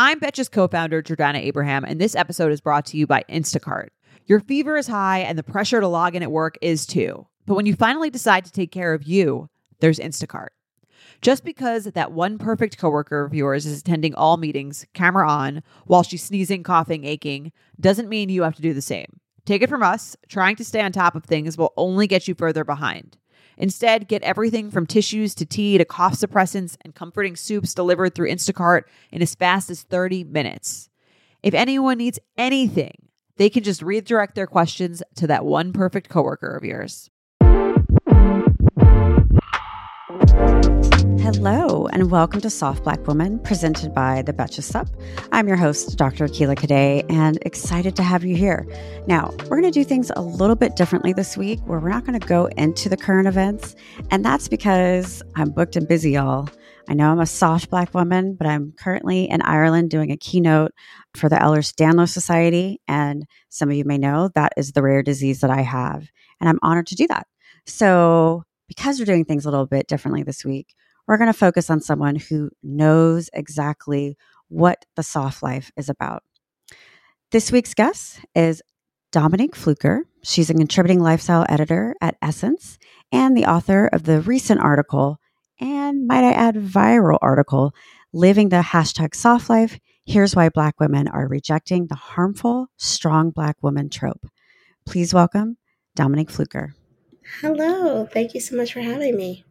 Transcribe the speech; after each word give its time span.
I'm 0.00 0.20
Betches 0.20 0.48
co 0.48 0.68
founder 0.68 1.02
Jordana 1.02 1.38
Abraham, 1.38 1.82
and 1.82 2.00
this 2.00 2.14
episode 2.14 2.52
is 2.52 2.60
brought 2.60 2.86
to 2.86 2.96
you 2.96 3.04
by 3.04 3.24
Instacart. 3.28 3.88
Your 4.26 4.38
fever 4.38 4.76
is 4.76 4.86
high, 4.86 5.18
and 5.18 5.36
the 5.36 5.42
pressure 5.42 5.80
to 5.80 5.88
log 5.88 6.14
in 6.14 6.22
at 6.22 6.30
work 6.30 6.56
is 6.62 6.86
too. 6.86 7.26
But 7.46 7.56
when 7.56 7.66
you 7.66 7.74
finally 7.74 8.08
decide 8.08 8.44
to 8.44 8.52
take 8.52 8.70
care 8.70 8.94
of 8.94 9.02
you, 9.02 9.50
there's 9.80 9.98
Instacart. 9.98 10.50
Just 11.20 11.42
because 11.44 11.82
that 11.86 12.12
one 12.12 12.38
perfect 12.38 12.78
coworker 12.78 13.24
of 13.24 13.34
yours 13.34 13.66
is 13.66 13.80
attending 13.80 14.14
all 14.14 14.36
meetings, 14.36 14.86
camera 14.94 15.28
on, 15.28 15.64
while 15.86 16.04
she's 16.04 16.22
sneezing, 16.22 16.62
coughing, 16.62 17.04
aching, 17.04 17.50
doesn't 17.80 18.08
mean 18.08 18.28
you 18.28 18.44
have 18.44 18.54
to 18.54 18.62
do 18.62 18.72
the 18.72 18.80
same. 18.80 19.18
Take 19.46 19.62
it 19.62 19.68
from 19.68 19.82
us, 19.82 20.16
trying 20.28 20.54
to 20.56 20.64
stay 20.64 20.80
on 20.80 20.92
top 20.92 21.16
of 21.16 21.24
things 21.24 21.58
will 21.58 21.72
only 21.76 22.06
get 22.06 22.28
you 22.28 22.36
further 22.36 22.62
behind. 22.62 23.16
Instead, 23.58 24.08
get 24.08 24.22
everything 24.22 24.70
from 24.70 24.86
tissues 24.86 25.34
to 25.34 25.44
tea 25.44 25.76
to 25.76 25.84
cough 25.84 26.14
suppressants 26.14 26.76
and 26.82 26.94
comforting 26.94 27.34
soups 27.34 27.74
delivered 27.74 28.14
through 28.14 28.30
Instacart 28.30 28.82
in 29.10 29.20
as 29.20 29.34
fast 29.34 29.68
as 29.68 29.82
30 29.82 30.24
minutes. 30.24 30.88
If 31.42 31.54
anyone 31.54 31.98
needs 31.98 32.20
anything, 32.36 33.08
they 33.36 33.50
can 33.50 33.64
just 33.64 33.82
redirect 33.82 34.36
their 34.36 34.46
questions 34.46 35.02
to 35.16 35.26
that 35.26 35.44
one 35.44 35.72
perfect 35.72 36.08
coworker 36.08 36.56
of 36.56 36.64
yours. 36.64 37.10
Hello, 41.34 41.86
and 41.88 42.10
welcome 42.10 42.40
to 42.40 42.48
Soft 42.48 42.84
Black 42.84 43.06
Woman, 43.06 43.38
presented 43.40 43.92
by 43.92 44.22
the 44.22 44.32
Betches 44.32 44.62
Sup. 44.62 44.88
I'm 45.30 45.46
your 45.46 45.58
host, 45.58 45.98
Dr. 45.98 46.26
Akilah 46.26 46.56
Cadet, 46.56 47.04
and 47.10 47.38
excited 47.42 47.94
to 47.96 48.02
have 48.02 48.24
you 48.24 48.34
here. 48.34 48.66
Now, 49.06 49.34
we're 49.42 49.60
going 49.60 49.64
to 49.64 49.70
do 49.70 49.84
things 49.84 50.10
a 50.16 50.22
little 50.22 50.56
bit 50.56 50.74
differently 50.74 51.12
this 51.12 51.36
week, 51.36 51.60
where 51.66 51.80
we're 51.80 51.90
not 51.90 52.06
going 52.06 52.18
to 52.18 52.26
go 52.26 52.46
into 52.56 52.88
the 52.88 52.96
current 52.96 53.28
events, 53.28 53.76
and 54.10 54.24
that's 54.24 54.48
because 54.48 55.22
I'm 55.36 55.50
booked 55.50 55.76
and 55.76 55.86
busy, 55.86 56.12
y'all. 56.12 56.48
I 56.88 56.94
know 56.94 57.12
I'm 57.12 57.20
a 57.20 57.26
soft 57.26 57.68
black 57.68 57.92
woman, 57.92 58.34
but 58.34 58.46
I'm 58.46 58.72
currently 58.78 59.28
in 59.28 59.42
Ireland 59.42 59.90
doing 59.90 60.10
a 60.10 60.16
keynote 60.16 60.72
for 61.14 61.28
the 61.28 61.36
Ehlers-Danlos 61.36 62.08
Society, 62.08 62.80
and 62.88 63.26
some 63.50 63.68
of 63.68 63.76
you 63.76 63.84
may 63.84 63.98
know 63.98 64.30
that 64.34 64.54
is 64.56 64.72
the 64.72 64.82
rare 64.82 65.02
disease 65.02 65.42
that 65.42 65.50
I 65.50 65.60
have, 65.60 66.08
and 66.40 66.48
I'm 66.48 66.58
honored 66.62 66.86
to 66.86 66.96
do 66.96 67.06
that. 67.08 67.26
So, 67.66 68.44
because 68.66 68.98
we're 68.98 69.04
doing 69.04 69.26
things 69.26 69.44
a 69.44 69.50
little 69.50 69.66
bit 69.66 69.88
differently 69.88 70.22
this 70.22 70.42
week, 70.42 70.74
we're 71.08 71.16
going 71.16 71.32
to 71.32 71.38
focus 71.38 71.70
on 71.70 71.80
someone 71.80 72.16
who 72.16 72.50
knows 72.62 73.30
exactly 73.32 74.16
what 74.48 74.84
the 74.94 75.02
soft 75.02 75.42
life 75.42 75.72
is 75.76 75.88
about. 75.88 76.22
This 77.32 77.50
week's 77.50 77.74
guest 77.74 78.20
is 78.34 78.62
Dominique 79.10 79.56
Fluker. 79.56 80.02
She's 80.22 80.50
a 80.50 80.54
contributing 80.54 81.00
lifestyle 81.00 81.46
editor 81.48 81.94
at 82.02 82.18
Essence 82.20 82.78
and 83.10 83.34
the 83.34 83.46
author 83.46 83.86
of 83.86 84.04
the 84.04 84.20
recent 84.20 84.60
article, 84.60 85.18
and 85.58 86.06
might 86.06 86.24
I 86.24 86.32
add, 86.32 86.56
viral 86.56 87.18
article, 87.22 87.74
Living 88.12 88.50
the 88.50 88.60
Hashtag 88.60 89.14
Soft 89.14 89.48
Life. 89.48 89.78
Here's 90.04 90.36
why 90.36 90.50
Black 90.50 90.78
women 90.78 91.08
are 91.08 91.26
rejecting 91.26 91.86
the 91.86 91.94
harmful, 91.94 92.68
strong 92.76 93.30
Black 93.30 93.56
woman 93.62 93.88
trope. 93.88 94.26
Please 94.86 95.14
welcome 95.14 95.56
Dominique 95.94 96.30
Fluker. 96.30 96.74
Hello. 97.40 98.06
Thank 98.06 98.34
you 98.34 98.40
so 98.40 98.56
much 98.56 98.72
for 98.72 98.80
having 98.80 99.16
me. 99.16 99.44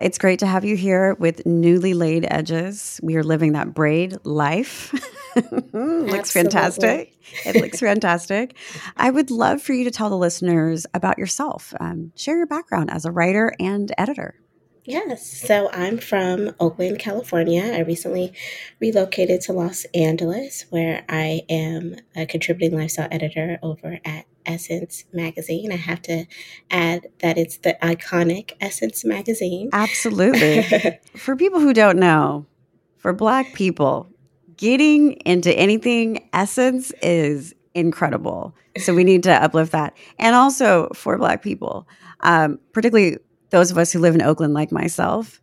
It's 0.00 0.16
great 0.16 0.38
to 0.38 0.46
have 0.46 0.64
you 0.64 0.76
here 0.76 1.14
with 1.14 1.44
newly 1.44 1.92
laid 1.92 2.26
edges. 2.30 2.98
We 3.02 3.16
are 3.16 3.22
living 3.22 3.52
that 3.52 3.74
braid 3.74 4.16
life. 4.24 4.94
looks 5.74 6.32
fantastic. 6.32 7.14
It 7.44 7.56
looks 7.56 7.80
fantastic. 7.80 8.56
I 8.96 9.10
would 9.10 9.30
love 9.30 9.60
for 9.60 9.74
you 9.74 9.84
to 9.84 9.90
tell 9.90 10.08
the 10.08 10.16
listeners 10.16 10.86
about 10.94 11.18
yourself. 11.18 11.74
Um, 11.78 12.12
share 12.16 12.38
your 12.38 12.46
background 12.46 12.90
as 12.90 13.04
a 13.04 13.10
writer 13.10 13.54
and 13.60 13.92
editor. 13.98 14.36
Yes. 14.84 15.26
So 15.26 15.70
I'm 15.70 15.98
from 15.98 16.54
Oakland, 16.58 16.98
California. 16.98 17.62
I 17.62 17.80
recently 17.80 18.32
relocated 18.80 19.42
to 19.42 19.52
Los 19.52 19.84
Angeles, 19.94 20.64
where 20.70 21.04
I 21.10 21.42
am 21.50 21.96
a 22.16 22.24
contributing 22.24 22.78
lifestyle 22.78 23.08
editor 23.10 23.58
over 23.62 24.00
at 24.04 24.24
Essence 24.46 25.04
magazine. 25.12 25.72
I 25.72 25.76
have 25.76 26.02
to 26.02 26.26
add 26.70 27.08
that 27.20 27.38
it's 27.38 27.58
the 27.58 27.76
iconic 27.82 28.52
Essence 28.60 29.04
magazine. 29.04 29.70
Absolutely. 29.72 30.98
for 31.16 31.36
people 31.36 31.60
who 31.60 31.72
don't 31.72 31.98
know, 31.98 32.46
for 32.96 33.12
Black 33.12 33.52
people, 33.54 34.08
getting 34.56 35.12
into 35.24 35.52
anything 35.58 36.28
Essence 36.32 36.92
is 37.02 37.54
incredible. 37.74 38.54
So 38.78 38.94
we 38.94 39.04
need 39.04 39.22
to 39.24 39.32
uplift 39.32 39.72
that. 39.72 39.96
And 40.18 40.34
also 40.36 40.88
for 40.94 41.16
Black 41.18 41.42
people, 41.42 41.88
um, 42.20 42.58
particularly 42.72 43.18
those 43.50 43.70
of 43.70 43.78
us 43.78 43.92
who 43.92 43.98
live 43.98 44.14
in 44.14 44.22
Oakland, 44.22 44.54
like 44.54 44.70
myself, 44.70 45.40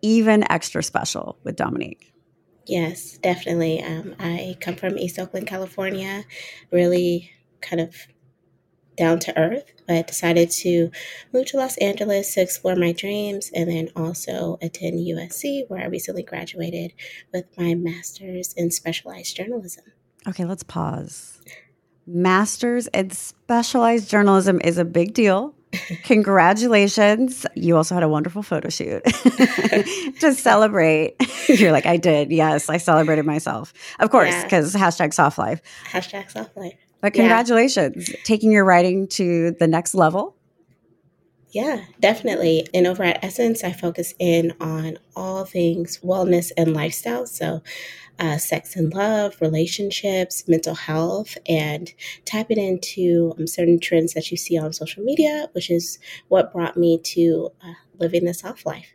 even 0.00 0.50
extra 0.50 0.82
special 0.82 1.38
with 1.44 1.56
Dominique. 1.56 2.12
Yes, 2.66 3.18
definitely. 3.18 3.82
Um, 3.82 4.14
I 4.18 4.56
come 4.60 4.76
from 4.76 4.96
East 4.96 5.18
Oakland, 5.18 5.46
California, 5.46 6.24
really 6.70 7.30
kind 7.60 7.80
of 7.80 7.94
down 8.96 9.18
to 9.20 9.38
earth, 9.38 9.64
but 9.86 10.06
decided 10.06 10.50
to 10.50 10.90
move 11.32 11.46
to 11.46 11.56
Los 11.56 11.76
Angeles 11.78 12.34
to 12.34 12.42
explore 12.42 12.76
my 12.76 12.92
dreams 12.92 13.50
and 13.54 13.70
then 13.70 13.90
also 13.96 14.58
attend 14.62 15.00
USC, 15.00 15.68
where 15.68 15.82
I 15.82 15.86
recently 15.86 16.22
graduated 16.22 16.92
with 17.32 17.46
my 17.56 17.74
master's 17.74 18.52
in 18.54 18.70
specialized 18.70 19.36
journalism. 19.36 19.84
Okay, 20.28 20.44
let's 20.44 20.62
pause. 20.62 21.40
Master's 22.06 22.88
in 22.88 23.10
specialized 23.10 24.10
journalism 24.10 24.60
is 24.62 24.78
a 24.78 24.84
big 24.84 25.14
deal. 25.14 25.54
Congratulations. 26.04 27.46
You 27.54 27.76
also 27.76 27.94
had 27.94 28.02
a 28.02 28.08
wonderful 28.08 28.42
photo 28.42 28.68
shoot 28.68 29.02
to 30.20 30.34
celebrate. 30.34 31.16
You're 31.48 31.72
like, 31.72 31.86
I 31.86 31.96
did. 31.96 32.30
Yes, 32.30 32.68
I 32.68 32.76
celebrated 32.76 33.24
myself. 33.24 33.72
Of 33.98 34.10
course, 34.10 34.42
because 34.42 34.74
yeah. 34.74 34.80
hashtag 34.80 35.14
soft 35.14 35.38
life. 35.38 35.62
Hashtag 35.90 36.30
soft 36.30 36.56
life. 36.56 36.78
But 37.02 37.14
congratulations, 37.14 38.08
yeah. 38.08 38.16
taking 38.24 38.52
your 38.52 38.64
writing 38.64 39.08
to 39.08 39.50
the 39.58 39.66
next 39.66 39.94
level. 39.94 40.36
Yeah, 41.50 41.84
definitely. 42.00 42.66
And 42.72 42.86
over 42.86 43.02
at 43.02 43.22
Essence, 43.22 43.62
I 43.62 43.72
focus 43.72 44.14
in 44.18 44.54
on 44.58 44.98
all 45.14 45.44
things 45.44 45.98
wellness 45.98 46.50
and 46.56 46.72
lifestyle. 46.72 47.26
So, 47.26 47.60
uh, 48.18 48.38
sex 48.38 48.76
and 48.76 48.94
love, 48.94 49.36
relationships, 49.40 50.44
mental 50.46 50.76
health, 50.76 51.36
and 51.46 51.92
tapping 52.24 52.58
into 52.58 53.34
um, 53.36 53.46
certain 53.46 53.80
trends 53.80 54.14
that 54.14 54.30
you 54.30 54.36
see 54.36 54.56
on 54.56 54.72
social 54.72 55.02
media, 55.02 55.48
which 55.52 55.70
is 55.70 55.98
what 56.28 56.52
brought 56.52 56.76
me 56.76 56.98
to 56.98 57.50
uh, 57.62 57.74
living 57.98 58.24
the 58.24 58.32
soft 58.32 58.64
life. 58.64 58.94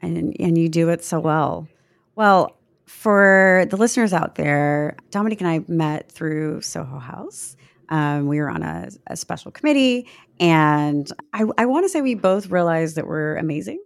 And, 0.00 0.34
and 0.40 0.56
you 0.56 0.70
do 0.70 0.88
it 0.88 1.04
so 1.04 1.20
well. 1.20 1.68
Well, 2.16 2.56
for 2.90 3.64
the 3.70 3.76
listeners 3.76 4.12
out 4.12 4.34
there, 4.34 4.96
Dominique 5.10 5.40
and 5.40 5.48
I 5.48 5.64
met 5.68 6.10
through 6.10 6.60
Soho 6.60 6.98
House. 6.98 7.56
Um, 7.88 8.26
we 8.26 8.40
were 8.40 8.50
on 8.50 8.62
a, 8.62 8.88
a, 9.06 9.16
special 9.16 9.50
committee, 9.50 10.06
and 10.38 11.10
I, 11.32 11.44
I 11.56 11.66
want 11.66 11.84
to 11.84 11.88
say 11.88 12.02
we 12.02 12.14
both 12.14 12.50
realized 12.50 12.96
that 12.96 13.06
we're 13.06 13.36
amazing. 13.36 13.82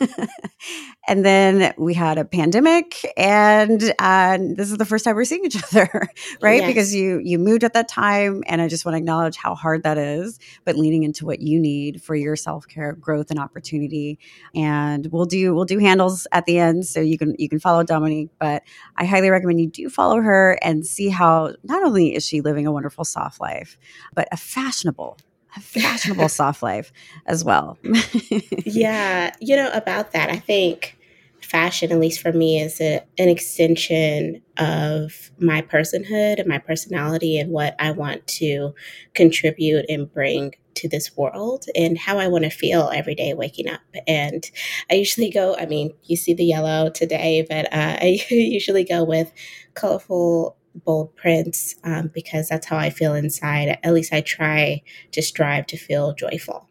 and 1.08 1.24
then 1.24 1.74
we 1.78 1.94
had 1.94 2.18
a 2.18 2.24
pandemic, 2.24 2.96
and 3.16 3.94
uh, 3.98 4.38
this 4.40 4.70
is 4.70 4.76
the 4.76 4.84
first 4.84 5.04
time 5.04 5.16
we're 5.16 5.24
seeing 5.24 5.44
each 5.44 5.62
other, 5.72 6.08
right? 6.40 6.60
Yes. 6.62 6.66
Because 6.66 6.94
you 6.94 7.20
you 7.22 7.38
moved 7.38 7.64
at 7.64 7.74
that 7.74 7.88
time, 7.88 8.42
and 8.46 8.60
I 8.60 8.68
just 8.68 8.84
want 8.84 8.94
to 8.94 8.98
acknowledge 8.98 9.36
how 9.36 9.54
hard 9.54 9.82
that 9.84 9.98
is. 9.98 10.38
But 10.64 10.76
leaning 10.76 11.02
into 11.02 11.26
what 11.26 11.40
you 11.40 11.60
need 11.60 12.02
for 12.02 12.14
your 12.14 12.36
self 12.36 12.66
care, 12.66 12.92
growth, 12.92 13.30
and 13.30 13.38
opportunity, 13.38 14.18
and 14.54 15.06
we'll 15.10 15.26
do 15.26 15.54
we'll 15.54 15.64
do 15.64 15.78
handles 15.78 16.26
at 16.32 16.46
the 16.46 16.58
end, 16.58 16.86
so 16.86 17.00
you 17.00 17.18
can 17.18 17.34
you 17.38 17.48
can 17.48 17.60
follow 17.60 17.82
Dominique. 17.82 18.30
But 18.38 18.62
I 18.96 19.04
highly 19.04 19.30
recommend 19.30 19.60
you 19.60 19.68
do 19.68 19.88
follow 19.88 20.20
her 20.20 20.58
and 20.62 20.86
see 20.86 21.08
how 21.08 21.54
not 21.62 21.82
only 21.82 22.14
is 22.14 22.26
she 22.26 22.40
living 22.40 22.66
a 22.66 22.72
wonderful 22.72 23.04
soft 23.04 23.40
life, 23.40 23.78
but 24.14 24.28
a 24.32 24.36
fashionable 24.36 25.18
fashionable 25.60 26.28
soft 26.28 26.62
life 26.62 26.92
as 27.26 27.44
well. 27.44 27.78
yeah, 28.64 29.34
you 29.40 29.56
know 29.56 29.70
about 29.72 30.12
that. 30.12 30.30
I 30.30 30.36
think 30.36 30.96
fashion, 31.40 31.92
at 31.92 32.00
least 32.00 32.20
for 32.20 32.32
me, 32.32 32.60
is 32.60 32.80
a, 32.80 33.02
an 33.18 33.28
extension 33.28 34.42
of 34.58 35.30
my 35.38 35.62
personhood 35.62 36.38
and 36.38 36.46
my 36.46 36.58
personality 36.58 37.38
and 37.38 37.50
what 37.50 37.74
I 37.78 37.92
want 37.92 38.26
to 38.28 38.74
contribute 39.14 39.86
and 39.88 40.12
bring 40.12 40.54
to 40.74 40.88
this 40.88 41.16
world 41.16 41.64
and 41.74 41.96
how 41.96 42.18
I 42.18 42.28
want 42.28 42.44
to 42.44 42.50
feel 42.50 42.90
every 42.94 43.14
day 43.14 43.32
waking 43.34 43.68
up. 43.68 43.80
And 44.06 44.48
I 44.90 44.94
usually 44.94 45.30
go, 45.30 45.56
I 45.56 45.66
mean, 45.66 45.94
you 46.04 46.16
see 46.16 46.34
the 46.34 46.44
yellow 46.44 46.90
today, 46.90 47.46
but 47.48 47.66
uh, 47.66 47.96
I 48.00 48.20
usually 48.28 48.84
go 48.84 49.04
with 49.04 49.32
colorful 49.74 50.56
bold 50.84 51.14
prints 51.16 51.74
um, 51.84 52.10
because 52.14 52.48
that's 52.48 52.66
how 52.66 52.76
I 52.76 52.90
feel 52.90 53.14
inside. 53.14 53.78
At 53.82 53.92
least 53.92 54.12
I 54.12 54.20
try 54.20 54.82
to 55.12 55.22
strive 55.22 55.66
to 55.68 55.76
feel 55.76 56.14
joyful. 56.14 56.68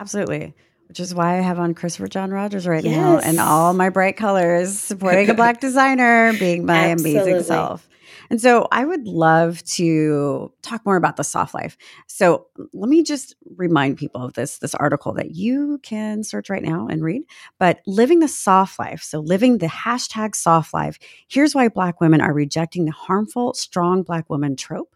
Absolutely. 0.00 0.54
which 0.88 1.00
is 1.00 1.14
why 1.14 1.38
I 1.38 1.40
have 1.40 1.58
on 1.58 1.74
Christopher 1.74 2.08
John 2.08 2.30
Rogers 2.30 2.66
right 2.66 2.84
yes. 2.84 2.96
now 2.96 3.18
and 3.18 3.38
all 3.38 3.72
my 3.72 3.88
bright 3.88 4.16
colors, 4.16 4.78
supporting 4.78 5.30
a 5.30 5.34
black 5.34 5.60
designer, 5.60 6.32
being 6.38 6.66
my 6.66 6.90
Absolutely. 6.90 7.20
amazing 7.20 7.42
self. 7.44 7.88
And 8.32 8.40
so 8.40 8.66
I 8.72 8.86
would 8.86 9.06
love 9.06 9.62
to 9.64 10.50
talk 10.62 10.86
more 10.86 10.96
about 10.96 11.18
the 11.18 11.22
soft 11.22 11.52
life. 11.52 11.76
So 12.06 12.46
let 12.72 12.88
me 12.88 13.02
just 13.02 13.36
remind 13.56 13.98
people 13.98 14.24
of 14.24 14.32
this 14.32 14.58
this 14.58 14.74
article 14.74 15.12
that 15.14 15.32
you 15.32 15.78
can 15.82 16.24
search 16.24 16.48
right 16.48 16.62
now 16.62 16.88
and 16.88 17.04
read. 17.04 17.24
But 17.58 17.82
living 17.86 18.20
the 18.20 18.28
soft 18.28 18.78
life, 18.78 19.02
so 19.02 19.20
living 19.20 19.58
the 19.58 19.66
hashtag 19.66 20.34
soft 20.34 20.72
life, 20.72 20.98
here's 21.28 21.54
why 21.54 21.68
black 21.68 22.00
women 22.00 22.22
are 22.22 22.32
rejecting 22.32 22.86
the 22.86 22.92
harmful 22.92 23.52
strong 23.52 24.02
black 24.02 24.30
woman 24.30 24.56
trope 24.56 24.91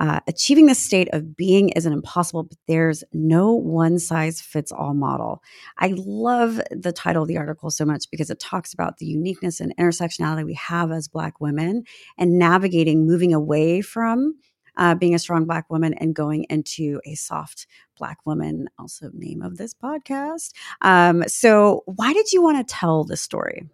uh, 0.00 0.18
achieving 0.26 0.64
this 0.64 0.78
state 0.78 1.08
of 1.12 1.36
being 1.36 1.68
isn't 1.70 1.92
impossible, 1.92 2.44
but 2.44 2.56
there's 2.66 3.04
no 3.12 3.52
one 3.52 3.98
size 3.98 4.40
fits 4.40 4.72
all 4.72 4.94
model. 4.94 5.42
I 5.78 5.92
love 5.94 6.58
the 6.70 6.92
title 6.92 7.22
of 7.22 7.28
the 7.28 7.36
article 7.36 7.70
so 7.70 7.84
much 7.84 8.10
because 8.10 8.30
it 8.30 8.40
talks 8.40 8.72
about 8.72 8.96
the 8.96 9.04
uniqueness 9.04 9.60
and 9.60 9.76
intersectionality 9.76 10.46
we 10.46 10.54
have 10.54 10.90
as 10.90 11.06
Black 11.06 11.38
women 11.38 11.84
and 12.16 12.38
navigating 12.38 13.06
moving 13.06 13.34
away 13.34 13.82
from 13.82 14.36
uh, 14.78 14.94
being 14.94 15.14
a 15.14 15.18
strong 15.18 15.44
Black 15.44 15.68
woman 15.68 15.92
and 15.94 16.14
going 16.14 16.46
into 16.48 17.00
a 17.04 17.14
soft 17.14 17.66
Black 17.98 18.24
woman, 18.24 18.68
also 18.78 19.10
name 19.12 19.42
of 19.42 19.58
this 19.58 19.74
podcast. 19.74 20.52
Um, 20.80 21.24
so, 21.26 21.82
why 21.84 22.14
did 22.14 22.32
you 22.32 22.42
want 22.42 22.56
to 22.66 22.74
tell 22.74 23.04
this 23.04 23.20
story? 23.20 23.68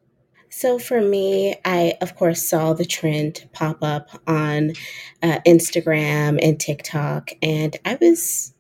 So 0.50 0.78
for 0.78 1.00
me, 1.00 1.56
I 1.64 1.94
of 2.00 2.16
course 2.16 2.48
saw 2.48 2.72
the 2.72 2.84
trend 2.84 3.48
pop 3.52 3.78
up 3.82 4.08
on 4.26 4.72
uh, 5.22 5.40
Instagram 5.46 6.38
and 6.43 6.58
TikTok, 6.58 7.31
and 7.43 7.76
I 7.84 7.98
was 8.00 8.54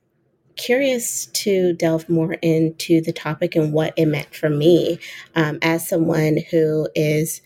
curious 0.56 1.26
to 1.26 1.74
delve 1.74 2.08
more 2.08 2.34
into 2.34 3.00
the 3.00 3.12
topic 3.12 3.54
and 3.56 3.72
what 3.72 3.94
it 3.96 4.06
meant 4.06 4.34
for 4.34 4.48
me 4.48 4.98
um, 5.34 5.58
as 5.62 5.88
someone 5.88 6.38
who 6.50 6.88
is 6.94 7.42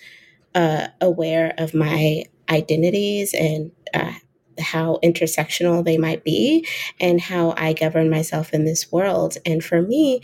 uh, 0.55 0.89
aware 1.01 1.53
of 1.59 1.75
my 1.75 2.25
identities 2.49 3.35
and 3.35 3.73
uh, 3.95 4.13
how 4.61 4.99
intersectional 5.03 5.85
they 5.85 5.99
might 5.99 6.25
be 6.25 6.67
and 7.01 7.21
how 7.21 7.55
I 7.57 7.73
govern 7.73 8.11
myself 8.11 8.53
in 8.53 8.65
this 8.65 8.93
world. 8.93 9.37
And 9.45 9.65
for 9.65 9.83
me, 9.83 10.21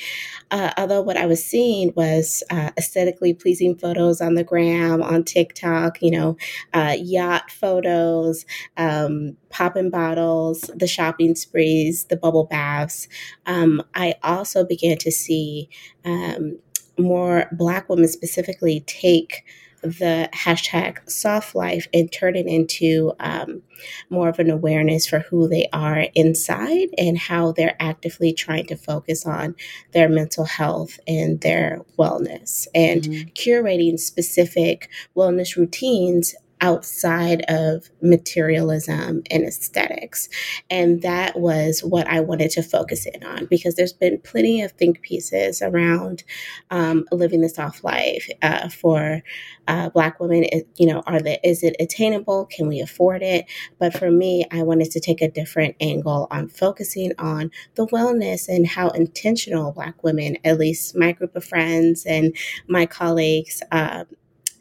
uh, 0.50 0.72
although 0.76 1.02
what 1.02 1.16
I 1.16 1.26
was 1.26 1.44
seeing 1.44 1.92
was 1.96 2.42
uh, 2.50 2.70
aesthetically 2.78 3.34
pleasing 3.34 3.76
photos 3.76 4.20
on 4.20 4.34
the 4.34 4.44
gram, 4.44 5.02
on 5.02 5.24
TikTok, 5.24 6.02
you 6.02 6.10
know, 6.10 6.36
uh, 6.74 6.96
yacht 6.98 7.50
photos, 7.50 8.44
um, 8.76 9.36
popping 9.50 9.90
bottles, 9.90 10.70
the 10.74 10.86
shopping 10.86 11.34
sprees, 11.34 12.04
the 12.04 12.16
bubble 12.16 12.44
baths, 12.44 13.08
um, 13.46 13.82
I 13.94 14.14
also 14.22 14.64
began 14.64 14.98
to 14.98 15.10
see 15.10 15.68
um, 16.04 16.58
more 16.98 17.46
Black 17.52 17.88
women 17.88 18.08
specifically 18.08 18.80
take 18.86 19.44
the 19.82 20.28
hashtag 20.34 21.08
soft 21.08 21.55
life 21.55 21.87
and 21.93 22.11
turn 22.11 22.37
it 22.37 22.46
into 22.46 23.12
um, 23.20 23.62
more 24.11 24.28
of 24.28 24.38
an 24.38 24.50
awareness 24.50 25.06
for 25.06 25.20
who 25.20 25.49
they 25.49 25.69
are 25.73 26.06
inside 26.14 26.88
and 26.99 27.19
how 27.19 27.52
they're 27.52 27.76
actively 27.81 28.32
trying 28.32 28.67
to 28.67 28.76
focus 28.76 29.26
on 29.26 29.55
their 29.93 30.08
mental 30.08 30.44
health 30.44 30.99
and 31.06 31.40
their 31.40 31.82
wellness 31.99 32.67
and 32.75 33.02
mm-hmm. 33.02 33.28
curating 33.31 33.99
specific 33.99 34.88
wellness 35.17 35.56
routines 35.56 36.34
outside 36.61 37.44
of 37.49 37.91
materialism 38.00 39.23
and 39.31 39.44
aesthetics. 39.44 40.29
And 40.70 41.03
that 41.03 41.38
was 41.38 41.81
what 41.81 42.06
I 42.06 42.20
wanted 42.20 42.50
to 42.53 42.62
focus 42.62 43.06
in 43.06 43.23
on 43.25 43.47
because 43.47 43.75
there's 43.75 43.93
been 43.93 44.20
plenty 44.20 44.62
of 44.62 44.73
think 44.73 45.03
pieces 45.03 45.61
around 45.61 46.25
um, 46.70 47.05
living 47.12 47.43
the 47.43 47.49
soft 47.49 47.85
life 47.85 48.29
uh, 48.43 48.69
for 48.69 49.23
uh, 49.69 49.91
Black 49.91 50.19
women. 50.20 50.44
It, 50.44 50.69
you 50.76 50.87
know, 50.87 51.03
are 51.06 51.20
the 51.20 51.47
is 51.47 51.62
it 51.62 51.76
attainable? 51.79 52.47
Can 52.47 52.69
we 52.69 52.81
afford 52.81 53.23
it? 53.23 53.47
But 53.79 53.97
for 53.97 54.11
me, 54.11 54.47
I 54.50 54.62
wanted 54.62 54.91
to 54.93 55.00
take 55.00 55.20
a 55.20 55.31
different 55.31 55.76
angle 55.81 56.26
on 56.31 56.49
focusing 56.49 57.12
on 57.19 57.50
the 57.75 57.87
wellness 57.88 58.49
and 58.49 58.67
how 58.67 58.88
intentional 58.91 59.73
Black 59.73 60.03
women, 60.03 60.38
at 60.44 60.58
least 60.58 60.97
my 60.97 61.12
group 61.12 61.37
of 61.37 61.44
friends 61.44 62.06
and 62.06 62.35
my 62.67 62.87
colleagues, 62.87 63.62
uh, 63.73 64.05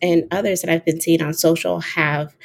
and 0.02 0.26
others 0.32 0.62
that 0.62 0.72
I've 0.72 0.86
been 0.86 1.02
seeing 1.02 1.22
on 1.22 1.34
social 1.34 1.80
have 1.82 2.36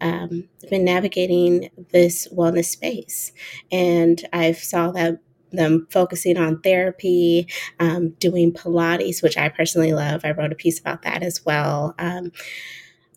um, 0.00 0.48
been 0.70 0.84
navigating 0.84 1.70
this 1.92 2.28
wellness 2.28 2.66
space. 2.66 3.32
And 3.70 4.22
I've 4.32 4.58
saw 4.58 4.90
that 4.92 5.20
them 5.52 5.86
focusing 5.90 6.36
on 6.36 6.60
therapy, 6.60 7.48
um, 7.80 8.10
doing 8.20 8.52
Pilates, 8.52 9.22
which 9.22 9.36
I 9.36 9.48
personally 9.48 9.92
love. 9.92 10.20
I 10.24 10.30
wrote 10.30 10.52
a 10.52 10.56
piece 10.56 10.78
about 10.78 11.02
that 11.02 11.22
as 11.22 11.44
well. 11.44 11.94
Um, 11.98 12.32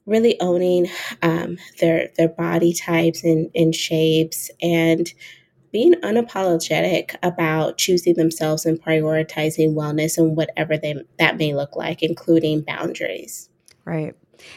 really 0.05 0.39
owning 0.41 0.87
um, 1.21 1.57
their 1.79 2.09
their 2.17 2.29
body 2.29 2.73
types 2.73 3.23
and, 3.23 3.49
and 3.55 3.73
shapes 3.73 4.51
and 4.61 5.13
being 5.71 5.93
unapologetic 5.95 7.15
about 7.23 7.79
choosing 7.79 8.13
themselves 8.13 8.65
and 8.65 8.81
prioritizing 8.81 9.73
wellness 9.73 10.17
and 10.19 10.37
whatever 10.37 10.77
they, 10.77 10.95
that 11.17 11.37
may 11.37 11.55
look 11.55 11.75
like, 11.75 12.03
including 12.03 12.61
boundaries. 12.61 13.49
Right. 13.85 14.15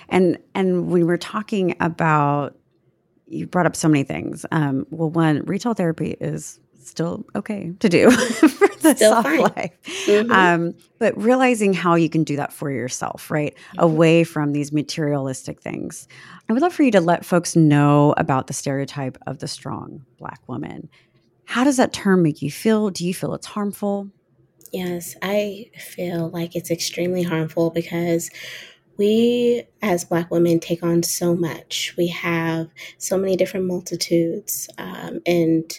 And 0.09 0.39
and 0.55 0.87
when 0.87 0.91
we 0.91 1.05
were 1.05 1.19
talking 1.19 1.77
about 1.81 2.57
you 3.27 3.47
brought 3.47 3.67
up 3.67 3.77
so 3.77 3.89
many 3.89 4.05
things. 4.05 4.47
Um, 4.53 4.87
well, 4.91 5.11
one, 5.11 5.43
retail 5.45 5.75
therapy 5.75 6.17
is 6.21 6.61
still 6.81 7.27
okay 7.35 7.73
to 7.81 7.89
do 7.89 8.11
for 8.11 8.69
the 8.81 8.95
still 8.95 9.11
soft 9.13 9.29
fine. 9.29 9.41
life. 9.41 9.73
Mm-hmm. 10.07 10.31
Um, 10.31 10.75
but 10.99 11.21
realizing 11.21 11.73
how 11.75 11.97
you 11.97 12.09
can 12.09 12.23
do 12.23 12.37
that 12.37 12.53
for 12.53 12.71
yourself, 12.71 13.31
right? 13.31 13.55
Mm-hmm. 13.55 13.81
Away 13.81 14.25
from 14.25 14.53
these 14.53 14.73
materialistic 14.73 15.61
things. 15.61 16.07
I 16.49 16.53
would 16.53 16.63
love 16.63 16.73
for 16.73 16.85
you 16.85 16.93
to 16.93 17.01
let 17.01 17.25
folks 17.25 17.57
know 17.57 18.15
about 18.17 18.47
the 18.47 18.53
stereotype 18.53 19.19
of 19.27 19.41
the 19.41 19.49
strong 19.49 20.05
black 20.19 20.41
woman. 20.47 20.89
How 21.45 21.65
does 21.65 21.77
that 21.77 21.93
term 21.93 22.23
make 22.23 22.43
you 22.43 22.51
feel? 22.51 22.91
Do 22.91 23.07
you 23.07 23.15
feel 23.15 23.35
it's 23.35 23.47
harmful? 23.47 24.09
Yes, 24.73 25.17
I 25.23 25.71
feel 25.77 26.29
like 26.29 26.57
it's 26.57 26.71
extremely 26.71 27.23
harmful 27.23 27.71
because 27.71 28.31
we 28.99 29.65
as 29.83 30.05
black 30.05 30.31
women 30.31 30.61
take 30.61 30.83
on 30.83 31.03
so 31.03 31.35
much. 31.35 31.95
We 31.97 32.09
have 32.09 32.69
so 32.99 33.19
many 33.19 33.37
different 33.37 33.67
multitudes 33.67 34.69
um, 34.79 35.21
and 35.27 35.71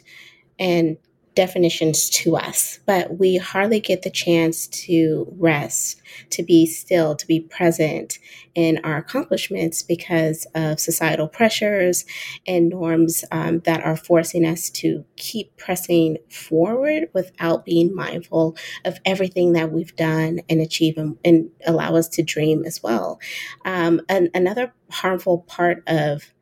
and 0.60 0.98
definitions 1.38 2.10
to 2.10 2.36
us, 2.36 2.80
but 2.88 3.20
we 3.20 3.38
hardly 3.38 3.80
get 3.80 4.02
the 4.02 4.10
chance 4.10 4.66
to 4.66 5.32
rest, 5.38 6.02
to 6.32 6.42
be 6.42 6.66
still, 6.66 7.16
to 7.16 7.28
be 7.28 7.40
present 7.40 8.18
in 8.56 8.80
our 8.84 8.98
accomplishments 8.98 9.84
because 9.84 10.48
of 10.56 10.80
societal 10.80 11.28
pressures 11.28 12.06
and 12.48 12.70
norms 12.70 13.24
um, 13.32 13.60
that 13.66 13.84
are 13.84 13.96
forcing 13.96 14.46
us 14.46 14.72
to 14.72 15.06
keep 15.16 15.56
pressing 15.58 16.18
forward 16.28 17.08
without 17.14 17.64
being 17.66 17.94
mindful 17.94 18.58
of 18.84 18.98
everything 19.06 19.54
that 19.54 19.72
we've 19.72 19.96
done 19.96 20.40
and 20.50 20.60
achieved 20.60 20.98
and, 20.98 21.20
and 21.24 21.52
allow 21.68 21.96
us 21.96 22.08
to 22.08 22.24
dream 22.24 22.66
as 22.66 22.82
well. 22.82 23.20
Um, 23.64 24.02
and 24.10 24.32
another 24.34 24.74
harmful 24.90 25.46
part 25.48 25.84
of 25.86 26.34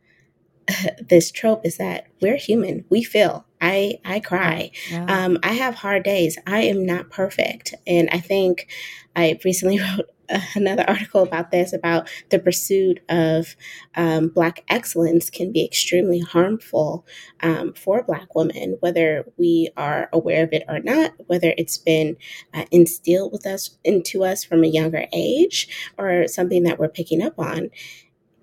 this 1.09 1.31
trope 1.31 1.65
is 1.65 1.77
that 1.77 2.07
we're 2.21 2.37
human. 2.37 2.85
We 2.89 3.03
feel. 3.03 3.45
I 3.65 3.99
I 4.05 4.19
cry. 4.19 4.71
Yeah. 4.91 5.05
Um, 5.07 5.39
I 5.41 5.53
have 5.53 5.75
hard 5.75 6.03
days. 6.03 6.37
I 6.45 6.61
am 6.61 6.85
not 6.85 7.09
perfect, 7.09 7.73
and 7.87 8.09
I 8.11 8.19
think 8.19 8.67
I 9.15 9.39
recently 9.43 9.79
wrote 9.97 10.09
another 10.55 10.83
article 10.87 11.21
about 11.21 11.51
this 11.51 11.71
about 11.71 12.09
the 12.29 12.39
pursuit 12.39 12.99
of 13.09 13.55
um, 13.95 14.27
black 14.29 14.63
excellence 14.69 15.29
can 15.29 15.51
be 15.51 15.63
extremely 15.63 16.19
harmful 16.19 17.05
um, 17.41 17.73
for 17.73 18.01
black 18.01 18.33
women 18.33 18.75
whether 18.79 19.31
we 19.37 19.69
are 19.77 20.09
aware 20.11 20.43
of 20.43 20.51
it 20.51 20.63
or 20.67 20.79
not 20.79 21.13
whether 21.27 21.53
it's 21.59 21.77
been 21.77 22.17
uh, 22.55 22.65
instilled 22.71 23.31
with 23.31 23.45
us 23.45 23.77
into 23.83 24.23
us 24.23 24.43
from 24.43 24.63
a 24.63 24.67
younger 24.67 25.05
age 25.13 25.67
or 25.95 26.27
something 26.27 26.63
that 26.63 26.79
we're 26.79 26.89
picking 26.89 27.21
up 27.21 27.37
on 27.37 27.69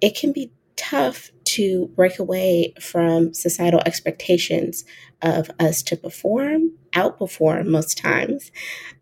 it 0.00 0.16
can 0.16 0.30
be 0.30 0.52
tough 0.76 1.32
to 1.52 1.88
break 1.94 2.18
away 2.18 2.72
from 2.80 3.34
societal 3.34 3.80
expectations 3.84 4.84
of 5.20 5.50
us 5.60 5.82
to 5.82 5.96
perform, 5.96 6.72
outperform 6.92 7.66
most 7.66 7.98
times, 7.98 8.50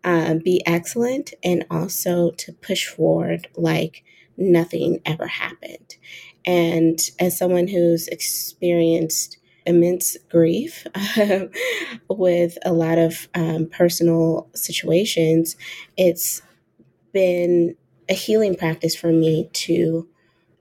uh, 0.03 0.35
be 0.35 0.61
excellent, 0.65 1.33
and 1.43 1.65
also 1.71 2.31
to 2.31 2.51
push 2.51 2.87
forward 2.87 3.47
like 3.55 4.03
nothing 4.37 4.99
ever 5.05 5.27
happened. 5.27 5.95
And 6.45 6.99
as 7.19 7.37
someone 7.37 7.67
who's 7.67 8.07
experienced 8.07 9.37
immense 9.65 10.17
grief 10.29 10.85
with 12.09 12.57
a 12.65 12.73
lot 12.73 12.97
of 12.97 13.29
um, 13.35 13.67
personal 13.67 14.49
situations, 14.55 15.55
it's 15.95 16.41
been 17.13 17.75
a 18.09 18.13
healing 18.13 18.55
practice 18.55 18.95
for 18.95 19.11
me 19.11 19.49
to 19.53 20.07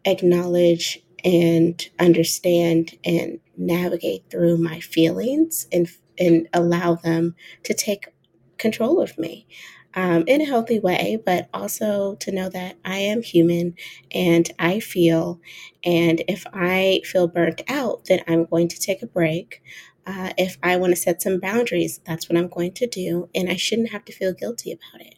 acknowledge 0.04 1.02
and 1.24 1.88
understand 1.98 2.96
and 3.04 3.40
navigate 3.56 4.24
through 4.30 4.58
my 4.58 4.80
feelings 4.80 5.66
and 5.72 5.88
and 6.18 6.48
allow 6.52 6.94
them 6.96 7.34
to 7.64 7.74
take 7.74 8.08
control 8.58 9.00
of 9.00 9.18
me. 9.18 9.46
um, 9.94 10.24
in 10.26 10.40
a 10.40 10.44
healthy 10.46 10.78
way, 10.78 11.18
but 11.24 11.48
also 11.52 12.14
to 12.16 12.32
know 12.32 12.48
that 12.50 12.76
I 12.84 12.98
am 12.98 13.22
human 13.22 13.74
and 14.12 14.50
I 14.58 14.80
feel. 14.80 15.40
And 15.84 16.22
if 16.28 16.46
I 16.52 17.00
feel 17.04 17.28
burnt 17.28 17.62
out, 17.68 18.04
then 18.06 18.20
I'm 18.28 18.44
going 18.46 18.68
to 18.68 18.78
take 18.80 19.02
a 19.02 19.06
break. 19.06 19.62
Uh, 20.06 20.32
if 20.38 20.58
I 20.62 20.76
want 20.76 20.92
to 20.92 20.96
set 20.96 21.22
some 21.22 21.40
boundaries, 21.40 22.00
that's 22.06 22.28
what 22.28 22.38
I'm 22.38 22.48
going 22.48 22.72
to 22.74 22.86
do. 22.86 23.28
And 23.34 23.50
I 23.50 23.56
shouldn't 23.56 23.90
have 23.90 24.04
to 24.06 24.12
feel 24.12 24.32
guilty 24.32 24.72
about 24.72 25.06
it. 25.06 25.16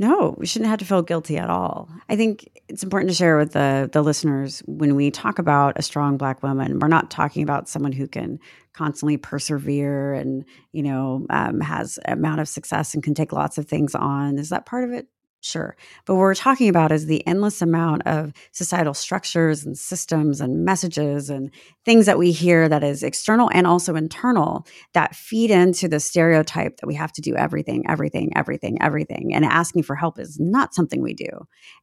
No, 0.00 0.34
we 0.38 0.46
shouldn't 0.46 0.70
have 0.70 0.78
to 0.78 0.86
feel 0.86 1.02
guilty 1.02 1.36
at 1.36 1.50
all. 1.50 1.90
I 2.08 2.16
think 2.16 2.48
it's 2.68 2.82
important 2.82 3.10
to 3.10 3.14
share 3.14 3.36
with 3.36 3.52
the 3.52 3.86
the 3.92 4.00
listeners 4.00 4.62
when 4.66 4.96
we 4.96 5.10
talk 5.10 5.38
about 5.38 5.78
a 5.78 5.82
strong 5.82 6.16
black 6.16 6.42
woman, 6.42 6.78
we're 6.78 6.88
not 6.88 7.10
talking 7.10 7.42
about 7.42 7.68
someone 7.68 7.92
who 7.92 8.08
can 8.08 8.38
constantly 8.72 9.18
persevere 9.18 10.14
and 10.14 10.46
you 10.72 10.82
know 10.82 11.26
um, 11.28 11.60
has 11.60 11.98
amount 12.06 12.40
of 12.40 12.48
success 12.48 12.94
and 12.94 13.02
can 13.02 13.12
take 13.12 13.30
lots 13.30 13.58
of 13.58 13.66
things 13.68 13.94
on. 13.94 14.38
Is 14.38 14.48
that 14.48 14.64
part 14.64 14.84
of 14.84 14.92
it? 14.92 15.06
Sure. 15.42 15.74
But 16.04 16.16
what 16.16 16.20
we're 16.20 16.34
talking 16.34 16.68
about 16.68 16.92
is 16.92 17.06
the 17.06 17.26
endless 17.26 17.62
amount 17.62 18.02
of 18.06 18.34
societal 18.52 18.92
structures 18.92 19.64
and 19.64 19.76
systems 19.78 20.38
and 20.38 20.66
messages 20.66 21.30
and 21.30 21.50
things 21.86 22.04
that 22.04 22.18
we 22.18 22.30
hear 22.30 22.68
that 22.68 22.84
is 22.84 23.02
external 23.02 23.50
and 23.54 23.66
also 23.66 23.94
internal 23.96 24.66
that 24.92 25.14
feed 25.16 25.50
into 25.50 25.88
the 25.88 25.98
stereotype 25.98 26.76
that 26.76 26.86
we 26.86 26.94
have 26.94 27.10
to 27.12 27.22
do 27.22 27.34
everything, 27.36 27.84
everything, 27.88 28.30
everything, 28.36 28.76
everything. 28.82 29.34
And 29.34 29.46
asking 29.46 29.84
for 29.84 29.96
help 29.96 30.18
is 30.18 30.38
not 30.38 30.74
something 30.74 31.00
we 31.00 31.14
do. 31.14 31.30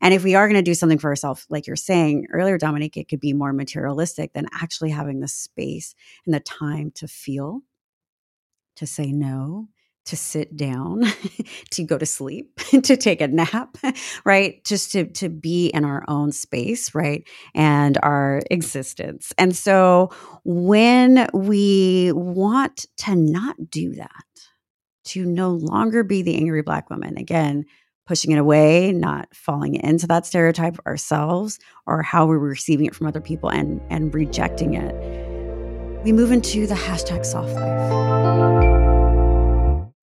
And 0.01 0.13
if 0.13 0.23
we 0.23 0.35
are 0.35 0.47
going 0.47 0.59
to 0.59 0.61
do 0.61 0.75
something 0.75 0.99
for 0.99 1.09
ourselves, 1.09 1.47
like 1.49 1.65
you're 1.65 1.75
saying 1.75 2.27
earlier, 2.31 2.59
Dominique, 2.59 2.95
it 2.95 3.09
could 3.09 3.19
be 3.19 3.33
more 3.33 3.53
materialistic 3.53 4.33
than 4.33 4.45
actually 4.53 4.91
having 4.91 5.19
the 5.19 5.27
space 5.27 5.95
and 6.27 6.35
the 6.35 6.39
time 6.39 6.91
to 6.91 7.07
feel, 7.07 7.61
to 8.75 8.85
say 8.85 9.11
no, 9.11 9.67
to 10.07 10.15
sit 10.15 10.55
down, 10.55 11.03
to 11.71 11.83
go 11.83 11.97
to 11.97 12.05
sleep, 12.05 12.55
to 12.83 12.97
take 12.97 13.21
a 13.21 13.27
nap, 13.27 13.77
right? 14.25 14.63
Just 14.65 14.91
to 14.93 15.05
to 15.05 15.29
be 15.29 15.67
in 15.67 15.85
our 15.85 16.03
own 16.07 16.31
space, 16.31 16.95
right? 16.95 17.27
And 17.53 17.97
our 18.01 18.41
existence. 18.49 19.33
And 19.37 19.55
so 19.55 20.09
when 20.43 21.27
we 21.33 22.11
want 22.13 22.85
to 22.97 23.15
not 23.15 23.55
do 23.69 23.93
that, 23.95 24.11
to 25.05 25.25
no 25.25 25.51
longer 25.51 26.03
be 26.03 26.21
the 26.21 26.35
angry 26.35 26.61
black 26.61 26.89
woman, 26.89 27.17
again, 27.17 27.65
pushing 28.05 28.31
it 28.31 28.39
away, 28.39 28.91
not 28.91 29.27
falling 29.33 29.75
into 29.75 30.07
that 30.07 30.25
stereotype 30.25 30.77
ourselves 30.85 31.59
or 31.85 32.01
how 32.01 32.25
we're 32.25 32.37
receiving 32.37 32.85
it 32.85 32.95
from 32.95 33.07
other 33.07 33.21
people 33.21 33.49
and 33.49 33.81
and 33.89 34.13
rejecting 34.13 34.73
it, 34.73 34.95
we 36.03 36.13
move 36.13 36.31
into 36.31 36.65
the 36.65 36.75
hashtag 36.75 37.25
soft 37.25 37.53
life. 37.53 38.66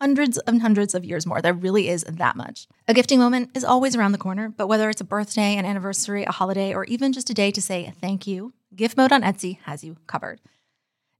hundreds 0.00 0.38
and 0.38 0.62
hundreds 0.62 0.94
of 0.94 1.04
years 1.04 1.26
more. 1.26 1.40
There 1.40 1.52
really 1.52 1.88
is 1.88 2.04
that 2.04 2.36
much. 2.36 2.66
A 2.86 2.94
gifting 2.94 3.18
moment 3.18 3.50
is 3.54 3.64
always 3.64 3.96
around 3.96 4.12
the 4.12 4.18
corner, 4.18 4.48
but 4.48 4.68
whether 4.68 4.88
it's 4.90 5.00
a 5.00 5.04
birthday, 5.04 5.56
an 5.56 5.64
anniversary, 5.64 6.24
a 6.24 6.32
holiday, 6.32 6.74
or 6.74 6.84
even 6.84 7.12
just 7.12 7.30
a 7.30 7.34
day 7.34 7.50
to 7.50 7.62
say 7.62 7.92
thank 8.00 8.26
you, 8.26 8.52
Gift 8.74 8.96
Mode 8.96 9.12
on 9.12 9.22
Etsy 9.22 9.58
has 9.62 9.82
you 9.82 9.96
covered. 10.06 10.40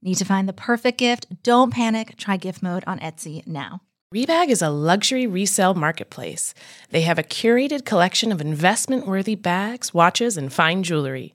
Need 0.01 0.17
to 0.17 0.25
find 0.25 0.49
the 0.49 0.53
perfect 0.53 0.99
gift? 0.99 1.43
Don't 1.43 1.73
panic. 1.73 2.17
Try 2.17 2.37
Gift 2.37 2.63
Mode 2.63 2.85
on 2.87 3.01
Etsy 3.01 3.45
now. 3.47 3.81
Rebag 4.15 4.49
is 4.49 4.63
a 4.63 4.71
luxury 4.71 5.27
resale 5.27 5.75
marketplace. 5.75 6.55
They 6.91 7.03
have 7.03 7.19
a 7.19 7.23
curated 7.23 7.85
collection 7.85 8.33
of 8.33 8.41
investment 8.41 9.07
worthy 9.07 9.35
bags, 9.35 9.93
watches, 9.93 10.39
and 10.39 10.53
fine 10.53 10.83
jewelry. 10.83 11.35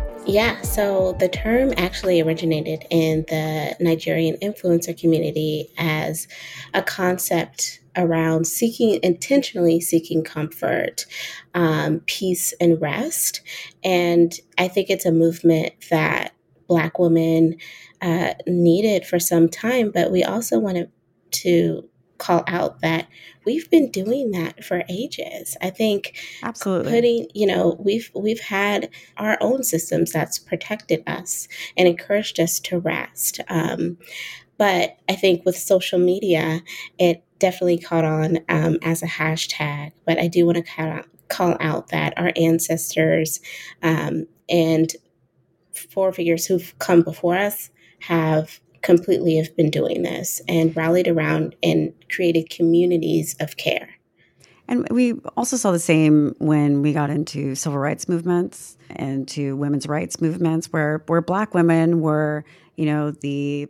Yeah, 0.27 0.61
so 0.61 1.13
the 1.19 1.27
term 1.27 1.73
actually 1.77 2.21
originated 2.21 2.85
in 2.89 3.25
the 3.27 3.75
Nigerian 3.79 4.37
influencer 4.37 4.97
community 4.97 5.73
as 5.77 6.27
a 6.73 6.83
concept 6.83 7.81
around 7.97 8.45
seeking, 8.45 8.99
intentionally 9.03 9.81
seeking 9.81 10.23
comfort, 10.23 11.05
um, 11.55 12.01
peace, 12.05 12.53
and 12.61 12.79
rest. 12.79 13.41
And 13.83 14.33
I 14.57 14.67
think 14.67 14.89
it's 14.89 15.05
a 15.05 15.11
movement 15.11 15.73
that 15.89 16.33
Black 16.67 16.99
women 16.99 17.57
uh, 18.01 18.35
needed 18.47 19.05
for 19.05 19.19
some 19.19 19.49
time, 19.49 19.91
but 19.91 20.11
we 20.11 20.23
also 20.23 20.59
wanted 20.59 20.89
to 21.31 21.89
call 22.21 22.43
out 22.47 22.81
that 22.81 23.07
we've 23.45 23.69
been 23.71 23.89
doing 23.89 24.29
that 24.31 24.63
for 24.63 24.83
ages. 24.87 25.57
I 25.59 25.71
think 25.71 26.15
absolutely 26.43 26.91
putting, 26.91 27.27
you 27.33 27.47
know, 27.47 27.75
we've 27.79 28.11
we've 28.13 28.39
had 28.39 28.89
our 29.17 29.37
own 29.41 29.63
systems 29.63 30.11
that's 30.11 30.37
protected 30.37 31.03
us 31.07 31.47
and 31.75 31.87
encouraged 31.87 32.39
us 32.39 32.59
to 32.61 32.79
rest. 32.79 33.41
Um, 33.49 33.97
but 34.57 34.97
I 35.09 35.15
think 35.15 35.43
with 35.43 35.57
social 35.57 35.97
media, 35.97 36.61
it 36.99 37.23
definitely 37.39 37.79
caught 37.79 38.05
on 38.05 38.37
um, 38.47 38.77
as 38.83 39.01
a 39.01 39.07
hashtag. 39.07 39.91
But 40.05 40.19
I 40.19 40.27
do 40.27 40.45
want 40.45 40.57
to 40.57 40.63
call 40.63 40.87
out, 40.87 41.07
call 41.27 41.57
out 41.59 41.87
that 41.87 42.13
our 42.17 42.31
ancestors 42.35 43.41
um, 43.81 44.27
and 44.47 44.93
four 45.73 46.13
figures 46.13 46.45
who've 46.45 46.77
come 46.77 47.01
before 47.01 47.37
us 47.37 47.71
have 48.01 48.59
completely 48.81 49.37
have 49.37 49.55
been 49.55 49.69
doing 49.69 50.01
this 50.03 50.41
and 50.47 50.75
rallied 50.75 51.07
around 51.07 51.55
and 51.61 51.93
created 52.09 52.49
communities 52.49 53.35
of 53.39 53.57
care. 53.57 53.89
And 54.67 54.87
we 54.89 55.13
also 55.35 55.57
saw 55.57 55.71
the 55.71 55.79
same 55.79 56.33
when 56.39 56.81
we 56.81 56.93
got 56.93 57.09
into 57.09 57.55
civil 57.55 57.77
rights 57.77 58.07
movements 58.07 58.77
and 58.89 59.27
to 59.29 59.57
women's 59.57 59.85
rights 59.85 60.21
movements 60.21 60.67
where 60.71 61.03
where 61.07 61.21
black 61.21 61.53
women 61.53 61.99
were, 61.99 62.45
you 62.77 62.85
know, 62.85 63.11
the 63.11 63.67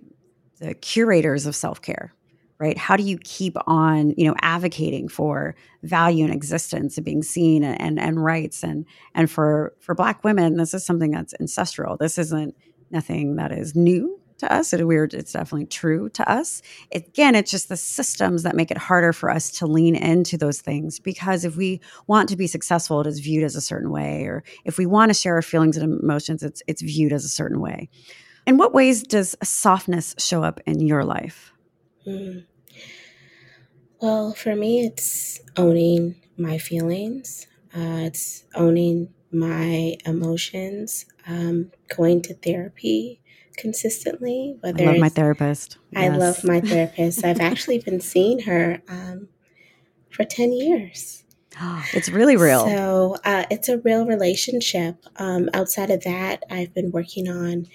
the 0.60 0.76
curators 0.76 1.48
of 1.48 1.56
self-care, 1.56 2.14
right? 2.60 2.78
How 2.78 2.96
do 2.98 3.04
you 3.04 3.18
keep 3.24 3.58
on, 3.66 4.14
you 4.16 4.28
know, 4.28 4.36
advocating 4.42 5.10
for 5.10 5.56
value 5.82 6.24
and 6.24 6.34
existence 6.34 6.98
and 6.98 7.06
being 7.06 7.24
seen 7.24 7.64
and, 7.64 7.82
and, 7.82 8.00
and 8.00 8.24
rights 8.24 8.64
and 8.64 8.86
and 9.16 9.32
for 9.32 9.74
for 9.80 9.96
black 9.96 10.24
women, 10.24 10.58
this 10.58 10.76
is 10.76 10.86
something 10.86 11.10
that's 11.10 11.34
ancestral. 11.40 11.98
This 11.98 12.20
isn't 12.20 12.56
nothing 12.92 13.38
that 13.38 13.52
is 13.52 13.76
new 13.76 14.21
to 14.42 14.54
us. 14.54 14.74
It 14.74 14.86
weird. 14.86 15.14
It's 15.14 15.32
definitely 15.32 15.68
true 15.68 16.10
to 16.10 16.30
us. 16.30 16.62
It, 16.92 17.08
again, 17.08 17.36
it's 17.36 17.50
just 17.50 17.70
the 17.70 17.78
systems 17.78 18.44
that 18.44 18.56
make 18.56 18.72
it 18.72 18.78
harder 18.78 19.14
for 19.14 19.30
us 19.30 19.50
to 19.52 19.66
lean 19.66 19.96
into 19.96 20.38
those 20.38 20.62
things 20.62 21.00
because 21.00 21.46
if 21.46 21.56
we 21.56 21.80
want 22.08 22.28
to 22.30 22.36
be 22.36 22.48
successful, 22.48 23.02
it 23.02 23.08
is 23.08 23.20
viewed 23.20 23.44
as 23.44 23.56
a 23.56 23.62
certain 23.62 23.92
way, 23.92 24.26
or 24.26 24.44
if 24.66 24.78
we 24.78 24.86
want 24.86 25.10
to 25.10 25.14
share 25.14 25.36
our 25.36 25.42
feelings 25.42 25.78
and 25.78 26.02
emotions, 26.02 26.44
it's 26.44 26.62
it's 26.68 26.82
viewed 26.82 27.14
as 27.14 27.24
a 27.24 27.30
certain 27.30 27.62
way. 27.62 27.90
In 28.46 28.58
what 28.58 28.74
ways 28.74 29.04
does 29.04 29.36
softness 29.44 30.16
show 30.18 30.44
up 30.44 30.60
in 30.66 30.80
your 30.80 31.04
life? 31.06 31.54
Mm. 32.06 32.46
Well, 34.02 34.34
for 34.34 34.56
me, 34.56 34.82
it's 34.86 35.40
owning 35.56 36.16
my 36.38 36.58
feelings. 36.58 37.46
Uh, 37.76 38.10
it's 38.10 38.44
owning 38.56 39.14
my 39.32 39.96
emotions. 40.06 41.06
Um, 41.28 41.72
going 41.96 42.24
to 42.24 42.34
therapy 42.34 43.21
consistently. 43.62 44.58
Whether 44.62 44.84
I 44.84 44.88
love 44.88 44.98
my 44.98 45.10
therapist. 45.10 45.78
I 45.96 46.06
yes. 46.06 46.20
love 46.20 46.44
my 46.44 46.62
therapist. 46.62 47.24
I've 47.24 47.40
actually 47.40 47.80
been 47.80 48.02
seeing 48.02 48.40
her 48.40 48.82
um, 48.90 49.30
for 50.10 50.26
10 50.26 50.52
years. 50.52 51.24
It's 51.94 52.10
really 52.10 52.38
real. 52.38 52.66
So 52.66 53.18
uh, 53.24 53.46
it's 53.52 53.70
a 53.70 53.78
real 53.80 54.06
relationship. 54.06 55.06
Um, 55.18 55.50
outside 55.54 55.92
of 55.92 56.04
that, 56.04 56.44
I've 56.50 56.74
been 56.74 56.92
working 56.92 57.28
on 57.28 57.68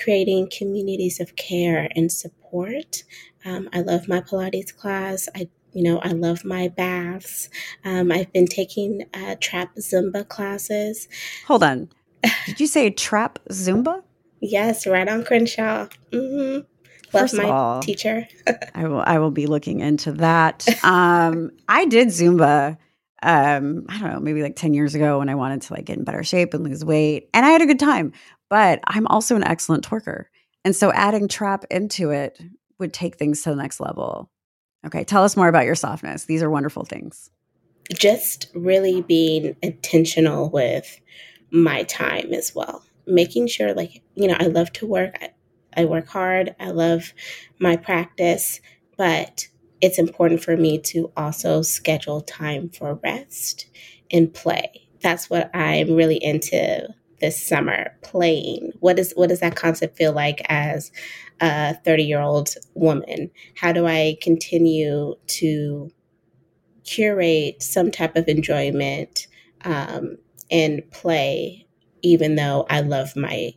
creating 0.00 0.48
communities 0.56 1.20
of 1.20 1.36
care 1.36 1.88
and 1.96 2.10
support. 2.10 3.02
Um, 3.44 3.68
I 3.72 3.80
love 3.80 4.08
my 4.08 4.20
Pilates 4.20 4.74
class. 4.74 5.28
I 5.34 5.48
you 5.72 5.82
know, 5.82 5.98
I 5.98 6.12
love 6.12 6.42
my 6.42 6.68
baths. 6.68 7.50
Um, 7.84 8.10
I've 8.10 8.32
been 8.32 8.46
taking 8.46 9.04
uh, 9.12 9.34
trap 9.40 9.76
Zumba 9.76 10.26
classes. 10.26 11.06
Hold 11.46 11.62
on. 11.62 11.90
Did 12.46 12.60
you 12.60 12.66
say 12.66 12.88
trap 12.88 13.38
Zumba? 13.50 14.02
Yes, 14.40 14.86
right 14.86 15.08
on 15.08 15.24
Crenshaw. 15.24 15.88
Mm-hmm. 16.12 16.60
Love 17.12 17.34
my 17.34 17.44
all, 17.44 17.80
teacher. 17.80 18.26
I 18.74 18.88
will. 18.88 19.02
I 19.04 19.18
will 19.18 19.30
be 19.30 19.46
looking 19.46 19.80
into 19.80 20.12
that. 20.12 20.66
Um, 20.84 21.50
I 21.68 21.86
did 21.86 22.08
Zumba. 22.08 22.78
Um, 23.22 23.86
I 23.88 23.98
don't 23.98 24.12
know, 24.12 24.20
maybe 24.20 24.42
like 24.42 24.56
ten 24.56 24.74
years 24.74 24.94
ago 24.94 25.18
when 25.18 25.28
I 25.28 25.34
wanted 25.34 25.62
to 25.62 25.72
like 25.72 25.86
get 25.86 25.98
in 25.98 26.04
better 26.04 26.22
shape 26.22 26.52
and 26.54 26.64
lose 26.64 26.84
weight, 26.84 27.28
and 27.32 27.46
I 27.46 27.50
had 27.50 27.62
a 27.62 27.66
good 27.66 27.78
time. 27.78 28.12
But 28.48 28.80
I'm 28.86 29.06
also 29.06 29.36
an 29.36 29.44
excellent 29.44 29.88
twerker, 29.88 30.24
and 30.64 30.74
so 30.74 30.92
adding 30.92 31.28
trap 31.28 31.64
into 31.70 32.10
it 32.10 32.40
would 32.78 32.92
take 32.92 33.16
things 33.16 33.42
to 33.42 33.50
the 33.50 33.56
next 33.56 33.80
level. 33.80 34.30
Okay, 34.86 35.04
tell 35.04 35.24
us 35.24 35.36
more 35.36 35.48
about 35.48 35.64
your 35.64 35.74
softness. 35.74 36.24
These 36.24 36.42
are 36.42 36.50
wonderful 36.50 36.84
things. 36.84 37.30
Just 37.92 38.48
really 38.54 39.02
being 39.02 39.56
intentional 39.62 40.50
with 40.50 41.00
my 41.50 41.84
time 41.84 42.32
as 42.32 42.54
well. 42.54 42.84
Making 43.06 43.46
sure, 43.46 43.74
like, 43.74 44.02
you 44.16 44.28
know, 44.28 44.36
I 44.38 44.46
love 44.46 44.72
to 44.74 44.86
work. 44.86 45.16
I, 45.20 45.30
I 45.76 45.84
work 45.84 46.08
hard. 46.08 46.54
I 46.58 46.70
love 46.70 47.12
my 47.60 47.76
practice, 47.76 48.60
but 48.96 49.46
it's 49.80 49.98
important 49.98 50.42
for 50.42 50.56
me 50.56 50.78
to 50.78 51.12
also 51.16 51.62
schedule 51.62 52.22
time 52.22 52.70
for 52.70 52.98
rest 53.04 53.66
and 54.10 54.32
play. 54.32 54.88
That's 55.02 55.28
what 55.28 55.54
I'm 55.54 55.94
really 55.94 56.16
into 56.16 56.88
this 57.20 57.42
summer 57.42 57.96
playing 58.02 58.72
what 58.80 58.98
is 58.98 59.12
what 59.16 59.28
does 59.28 59.40
that 59.40 59.56
concept 59.56 59.96
feel 59.96 60.12
like 60.12 60.42
as 60.48 60.92
a 61.40 61.74
30 61.74 62.02
year 62.04 62.20
old 62.20 62.54
woman 62.74 63.30
how 63.56 63.72
do 63.72 63.86
i 63.86 64.16
continue 64.20 65.14
to 65.26 65.90
curate 66.84 67.62
some 67.62 67.90
type 67.90 68.16
of 68.16 68.28
enjoyment 68.28 69.26
um, 69.64 70.16
and 70.50 70.88
play 70.90 71.66
even 72.02 72.36
though 72.36 72.66
i 72.68 72.80
love 72.80 73.16
my 73.16 73.52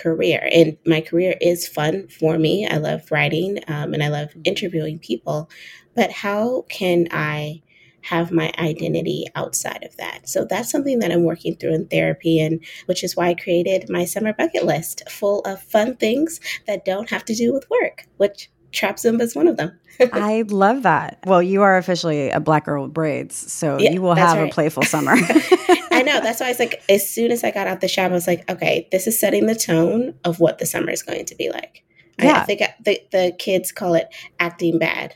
career 0.00 0.48
and 0.52 0.76
my 0.86 1.00
career 1.00 1.34
is 1.40 1.66
fun 1.66 2.08
for 2.08 2.38
me 2.38 2.66
i 2.70 2.76
love 2.76 3.10
writing 3.10 3.58
um, 3.68 3.94
and 3.94 4.02
i 4.02 4.08
love 4.08 4.28
interviewing 4.44 4.98
people 4.98 5.50
but 5.94 6.10
how 6.10 6.62
can 6.68 7.06
i 7.10 7.60
have 8.02 8.30
my 8.30 8.50
identity 8.58 9.26
outside 9.34 9.82
of 9.82 9.96
that. 9.96 10.28
So 10.28 10.46
that's 10.48 10.70
something 10.70 10.98
that 11.00 11.12
I'm 11.12 11.24
working 11.24 11.56
through 11.56 11.74
in 11.74 11.88
therapy, 11.88 12.40
and 12.40 12.64
which 12.86 13.04
is 13.04 13.16
why 13.16 13.28
I 13.28 13.34
created 13.34 13.90
my 13.90 14.04
summer 14.04 14.32
bucket 14.32 14.64
list 14.64 15.02
full 15.10 15.40
of 15.40 15.62
fun 15.62 15.96
things 15.96 16.40
that 16.66 16.84
don't 16.84 17.10
have 17.10 17.24
to 17.26 17.34
do 17.34 17.52
with 17.52 17.68
work, 17.68 18.06
which 18.16 18.50
Trap 18.72 18.96
Zumba 18.96 19.22
is 19.22 19.34
one 19.34 19.48
of 19.48 19.56
them. 19.56 19.78
I 20.12 20.44
love 20.48 20.82
that. 20.82 21.18
Well, 21.26 21.42
you 21.42 21.62
are 21.62 21.76
officially 21.76 22.30
a 22.30 22.40
black 22.40 22.66
girl 22.66 22.84
with 22.84 22.94
braids, 22.94 23.34
so 23.52 23.78
yeah, 23.78 23.90
you 23.90 24.00
will 24.00 24.14
have 24.14 24.38
right. 24.38 24.50
a 24.50 24.54
playful 24.54 24.82
summer. 24.84 25.14
I 25.14 26.02
know. 26.04 26.20
That's 26.20 26.40
why 26.40 26.46
I 26.46 26.50
was 26.50 26.58
like, 26.58 26.82
as 26.88 27.08
soon 27.08 27.32
as 27.32 27.42
I 27.42 27.50
got 27.50 27.66
out 27.66 27.80
the 27.80 27.88
shop, 27.88 28.10
I 28.10 28.14
was 28.14 28.26
like, 28.26 28.48
okay, 28.50 28.88
this 28.92 29.06
is 29.06 29.18
setting 29.18 29.46
the 29.46 29.54
tone 29.54 30.14
of 30.24 30.38
what 30.38 30.58
the 30.58 30.66
summer 30.66 30.90
is 30.90 31.02
going 31.02 31.24
to 31.24 31.34
be 31.34 31.50
like. 31.50 31.84
Yeah. 32.20 32.38
I, 32.38 32.40
I 32.40 32.44
think 32.44 32.62
the, 32.84 33.00
the 33.10 33.36
kids 33.38 33.72
call 33.72 33.94
it 33.94 34.08
acting 34.38 34.78
bad 34.78 35.14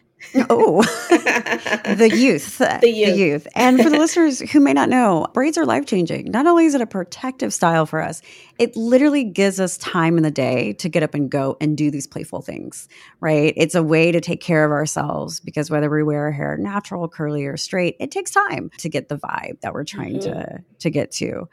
oh, 0.50 0.82
the 1.10 2.10
youth, 2.14 2.58
the 2.58 2.80
youth, 2.82 3.14
the 3.14 3.16
youth. 3.16 3.48
And 3.54 3.80
for 3.80 3.90
the 3.90 3.98
listeners 3.98 4.40
who 4.50 4.60
may 4.60 4.72
not 4.72 4.88
know, 4.88 5.26
braids 5.32 5.58
are 5.58 5.66
life 5.66 5.86
changing. 5.86 6.30
Not 6.30 6.46
only 6.46 6.64
is 6.64 6.74
it 6.74 6.80
a 6.80 6.86
protective 6.86 7.52
style 7.52 7.86
for 7.86 8.00
us, 8.00 8.22
it 8.58 8.76
literally 8.76 9.24
gives 9.24 9.60
us 9.60 9.76
time 9.78 10.16
in 10.16 10.22
the 10.22 10.30
day 10.30 10.72
to 10.74 10.88
get 10.88 11.02
up 11.02 11.14
and 11.14 11.30
go 11.30 11.56
and 11.60 11.76
do 11.76 11.90
these 11.90 12.06
playful 12.06 12.42
things, 12.42 12.88
right? 13.20 13.52
It's 13.56 13.74
a 13.74 13.82
way 13.82 14.12
to 14.12 14.20
take 14.20 14.40
care 14.40 14.64
of 14.64 14.70
ourselves 14.70 15.40
because 15.40 15.70
whether 15.70 15.90
we 15.90 16.02
wear 16.02 16.24
our 16.24 16.32
hair 16.32 16.56
natural, 16.56 17.08
curly, 17.08 17.44
or 17.44 17.56
straight, 17.56 17.96
it 18.00 18.10
takes 18.10 18.30
time 18.30 18.70
to 18.78 18.88
get 18.88 19.08
the 19.08 19.16
vibe 19.16 19.60
that 19.60 19.74
we're 19.74 19.84
trying 19.84 20.18
mm-hmm. 20.18 20.32
to 20.32 20.64
to 20.80 20.90
get 20.90 21.10
to. 21.12 21.48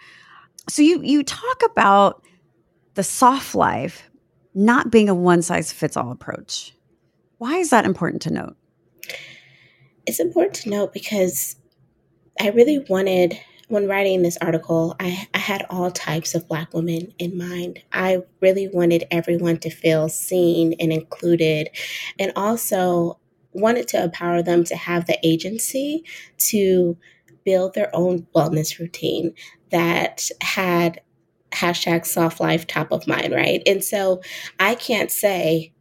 So 0.69 0.81
you 0.81 1.01
you 1.01 1.23
talk 1.23 1.61
about 1.65 2.23
the 2.95 3.03
soft 3.03 3.55
life 3.55 4.09
not 4.53 4.91
being 4.91 5.09
a 5.09 5.15
one 5.15 5.41
size 5.41 5.71
fits 5.71 5.95
all 5.95 6.11
approach. 6.11 6.75
Why 7.37 7.57
is 7.57 7.69
that 7.69 7.85
important 7.85 8.21
to 8.23 8.33
note? 8.33 8.57
It's 10.05 10.19
important 10.19 10.55
to 10.55 10.69
note 10.69 10.93
because 10.93 11.55
I 12.39 12.49
really 12.49 12.79
wanted, 12.89 13.39
when 13.67 13.87
writing 13.87 14.21
this 14.21 14.37
article, 14.41 14.95
I, 14.99 15.27
I 15.33 15.37
had 15.37 15.65
all 15.69 15.91
types 15.91 16.33
of 16.33 16.47
Black 16.47 16.73
women 16.73 17.13
in 17.19 17.37
mind. 17.37 17.83
I 17.91 18.23
really 18.41 18.67
wanted 18.67 19.05
everyone 19.11 19.57
to 19.59 19.69
feel 19.69 20.09
seen 20.09 20.73
and 20.79 20.91
included, 20.91 21.69
and 22.17 22.31
also 22.35 23.19
wanted 23.51 23.87
to 23.89 24.03
empower 24.03 24.41
them 24.41 24.63
to 24.63 24.75
have 24.75 25.05
the 25.05 25.19
agency 25.23 26.03
to 26.37 26.97
build 27.45 27.73
their 27.73 27.89
own 27.95 28.27
wellness 28.35 28.79
routine 28.79 29.33
that 29.71 30.29
had 30.41 31.01
hashtag 31.51 32.05
soft 32.05 32.39
life 32.39 32.67
top 32.67 32.91
of 32.91 33.07
mind, 33.07 33.33
right? 33.33 33.61
And 33.65 33.83
so 33.83 34.21
I 34.59 34.75
can't 34.75 35.11
say, 35.11 35.73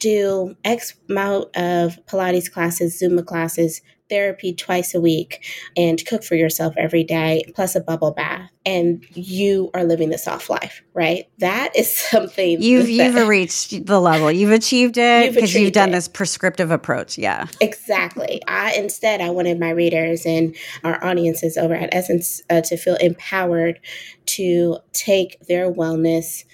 do 0.00 0.56
X 0.64 0.94
amount 1.08 1.56
of 1.56 2.04
Pilates 2.06 2.50
classes, 2.50 3.00
Zumba 3.00 3.24
classes, 3.24 3.80
therapy 4.08 4.52
twice 4.52 4.94
a 4.94 5.00
week, 5.00 5.46
and 5.76 6.04
cook 6.04 6.24
for 6.24 6.34
yourself 6.34 6.74
every 6.76 7.04
day, 7.04 7.44
plus 7.54 7.76
a 7.76 7.80
bubble 7.80 8.10
bath, 8.10 8.50
and 8.66 9.04
you 9.14 9.70
are 9.72 9.84
living 9.84 10.10
the 10.10 10.18
soft 10.18 10.50
life, 10.50 10.82
right? 10.92 11.26
That 11.38 11.70
is 11.76 11.94
something 12.10 12.60
you've 12.60 12.86
that, 12.86 12.92
you've 12.92 13.28
reached 13.28 13.86
the 13.86 14.00
level. 14.00 14.32
You've 14.32 14.50
achieved 14.50 14.98
it 14.98 15.32
because 15.32 15.54
you've, 15.54 15.64
you've 15.64 15.72
done 15.72 15.90
it. 15.90 15.92
this 15.92 16.08
prescriptive 16.08 16.70
approach. 16.70 17.16
Yeah, 17.16 17.46
exactly. 17.60 18.42
I 18.48 18.74
instead 18.74 19.20
I 19.20 19.30
wanted 19.30 19.60
my 19.60 19.70
readers 19.70 20.26
and 20.26 20.56
our 20.82 21.02
audiences 21.04 21.56
over 21.56 21.74
at 21.74 21.90
Essence 21.92 22.42
uh, 22.50 22.60
to 22.62 22.76
feel 22.76 22.96
empowered 22.96 23.80
to 24.26 24.78
take 24.92 25.38
their 25.46 25.72
wellness 25.72 26.44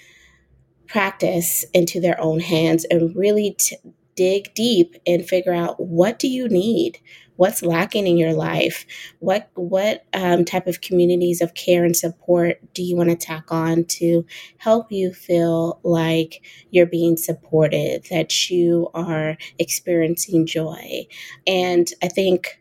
practice 0.87 1.65
into 1.73 1.99
their 1.99 2.19
own 2.19 2.39
hands 2.39 2.85
and 2.85 3.15
really 3.15 3.55
t- 3.57 3.77
dig 4.15 4.53
deep 4.53 4.95
and 5.05 5.27
figure 5.27 5.53
out 5.53 5.79
what 5.79 6.19
do 6.19 6.27
you 6.27 6.49
need? 6.49 6.99
What's 7.35 7.61
lacking 7.61 8.07
in 8.07 8.17
your 8.17 8.33
life? 8.33 8.85
What 9.19 9.51
what 9.53 10.05
um, 10.13 10.43
type 10.43 10.65
of 10.65 10.81
communities 10.81 11.39
of 11.39 11.53
care 11.53 11.85
and 11.85 11.95
support 11.95 12.59
do 12.73 12.81
you 12.81 12.95
want 12.97 13.09
to 13.09 13.15
tack 13.15 13.51
on 13.51 13.85
to 13.85 14.25
help 14.57 14.91
you 14.91 15.13
feel 15.13 15.79
like 15.83 16.43
you're 16.71 16.87
being 16.87 17.15
supported 17.15 18.07
that 18.09 18.49
you 18.49 18.89
are 18.95 19.37
experiencing 19.59 20.47
joy? 20.47 21.05
And 21.45 21.87
i 22.01 22.07
think 22.07 22.59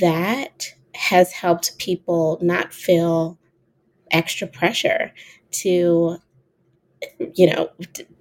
that 0.00 0.74
has 0.94 1.32
helped 1.32 1.78
people 1.78 2.38
not 2.42 2.74
feel 2.74 3.38
extra 4.10 4.46
pressure 4.46 5.12
to 5.50 6.18
you 7.34 7.46
know, 7.46 7.70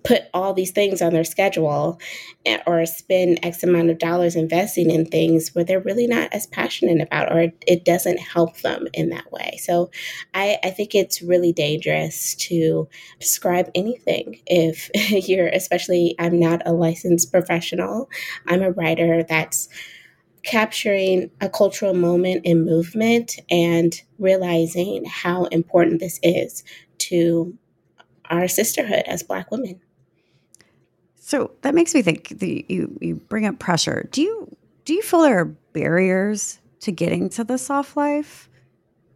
put 0.03 0.23
all 0.33 0.53
these 0.53 0.71
things 0.71 1.01
on 1.01 1.13
their 1.13 1.23
schedule 1.23 1.99
eh, 2.45 2.59
or 2.67 2.85
spend 2.85 3.39
X 3.43 3.63
amount 3.63 3.89
of 3.89 3.97
dollars 3.97 4.35
investing 4.35 4.91
in 4.91 5.05
things 5.05 5.53
where 5.53 5.63
they're 5.63 5.79
really 5.79 6.07
not 6.07 6.31
as 6.33 6.47
passionate 6.47 7.01
about 7.01 7.31
or 7.31 7.51
it 7.65 7.85
doesn't 7.85 8.19
help 8.19 8.57
them 8.61 8.87
in 8.93 9.09
that 9.09 9.31
way. 9.31 9.57
So 9.61 9.89
I, 10.33 10.57
I 10.63 10.69
think 10.69 10.95
it's 10.95 11.21
really 11.21 11.51
dangerous 11.53 12.35
to 12.35 12.87
prescribe 13.19 13.69
anything 13.75 14.41
if 14.45 14.89
you're, 15.27 15.47
especially, 15.47 16.15
I'm 16.19 16.39
not 16.39 16.61
a 16.65 16.73
licensed 16.73 17.31
professional, 17.31 18.09
I'm 18.45 18.61
a 18.61 18.71
writer 18.71 19.23
that's 19.23 19.69
capturing 20.43 21.29
a 21.41 21.49
cultural 21.49 21.93
moment 21.93 22.41
and 22.45 22.63
movement 22.63 23.37
and 23.49 24.01
realizing 24.17 25.03
how 25.05 25.43
important 25.45 25.99
this 25.99 26.19
is 26.23 26.63
to 26.99 27.53
our 28.29 28.47
sisterhood 28.47 29.03
as 29.05 29.23
Black 29.23 29.51
women. 29.51 29.79
So 31.17 31.51
that 31.61 31.75
makes 31.75 31.93
me 31.93 32.01
think. 32.01 32.29
The, 32.29 32.65
you 32.69 32.97
you 33.01 33.15
bring 33.15 33.45
up 33.45 33.59
pressure. 33.59 34.07
Do 34.11 34.21
you 34.21 34.55
do 34.85 34.93
you 34.93 35.01
feel 35.01 35.21
there 35.21 35.39
are 35.39 35.45
barriers 35.73 36.59
to 36.81 36.91
getting 36.91 37.29
to 37.31 37.43
the 37.43 37.57
soft 37.57 37.97
life? 37.97 38.49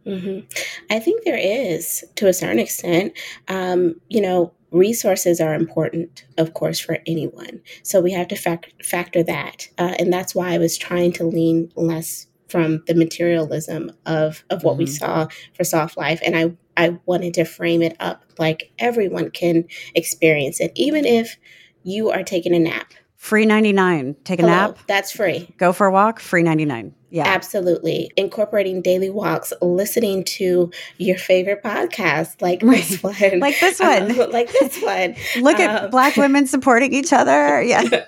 Mm-hmm. 0.06 0.46
I 0.90 0.98
think 0.98 1.24
there 1.24 1.38
is 1.38 2.04
to 2.16 2.26
a 2.26 2.32
certain 2.32 2.58
extent. 2.58 3.16
Um, 3.48 4.00
you 4.08 4.20
know, 4.20 4.52
resources 4.72 5.40
are 5.40 5.54
important, 5.54 6.24
of 6.38 6.54
course, 6.54 6.80
for 6.80 6.98
anyone. 7.06 7.62
So 7.82 8.00
we 8.00 8.12
have 8.12 8.28
to 8.28 8.36
fac- 8.36 8.72
factor 8.82 9.22
that, 9.22 9.68
uh, 9.78 9.94
and 9.98 10.12
that's 10.12 10.34
why 10.34 10.52
I 10.52 10.58
was 10.58 10.76
trying 10.76 11.12
to 11.12 11.24
lean 11.24 11.72
less 11.76 12.26
from 12.52 12.82
the 12.86 12.94
materialism 12.94 13.90
of 14.04 14.44
of 14.50 14.62
what 14.62 14.72
mm-hmm. 14.72 14.80
we 14.80 14.86
saw 14.86 15.26
for 15.54 15.64
soft 15.64 15.96
life 15.96 16.20
and 16.22 16.36
i 16.36 16.52
I 16.76 16.98
wanted 17.06 17.34
to 17.34 17.44
frame 17.44 17.82
it 17.82 17.96
up 18.00 18.22
like 18.38 18.72
everyone 18.78 19.30
can 19.30 19.64
experience 19.94 20.60
it, 20.60 20.72
even 20.74 21.04
if 21.04 21.36
you 21.82 22.10
are 22.10 22.22
taking 22.22 22.54
a 22.54 22.58
nap. 22.58 22.92
Free 23.16 23.46
99. 23.46 24.16
Take 24.24 24.40
a 24.40 24.42
Hello, 24.42 24.52
nap, 24.52 24.78
That's 24.88 25.12
free. 25.12 25.48
go 25.56 25.72
for 25.72 25.86
a 25.86 25.92
walk, 25.92 26.18
free 26.18 26.42
99. 26.42 26.94
Yeah. 27.10 27.24
Absolutely. 27.26 28.10
Incorporating 28.16 28.80
daily 28.82 29.10
walks, 29.10 29.52
listening 29.60 30.24
to 30.24 30.72
your 30.96 31.18
favorite 31.18 31.62
podcast 31.62 32.40
like 32.40 32.60
this 32.62 33.02
one. 33.02 33.38
Like 33.38 33.60
this 33.60 33.78
one. 33.80 34.10
Um, 34.18 34.30
like 34.30 34.50
this 34.50 34.80
one. 34.82 35.14
Look 35.42 35.60
at 35.60 35.84
Um, 35.84 35.90
black 35.90 36.16
women 36.16 36.46
supporting 36.46 36.92
each 36.94 37.12
other. 37.12 37.62
Yeah. 37.62 38.06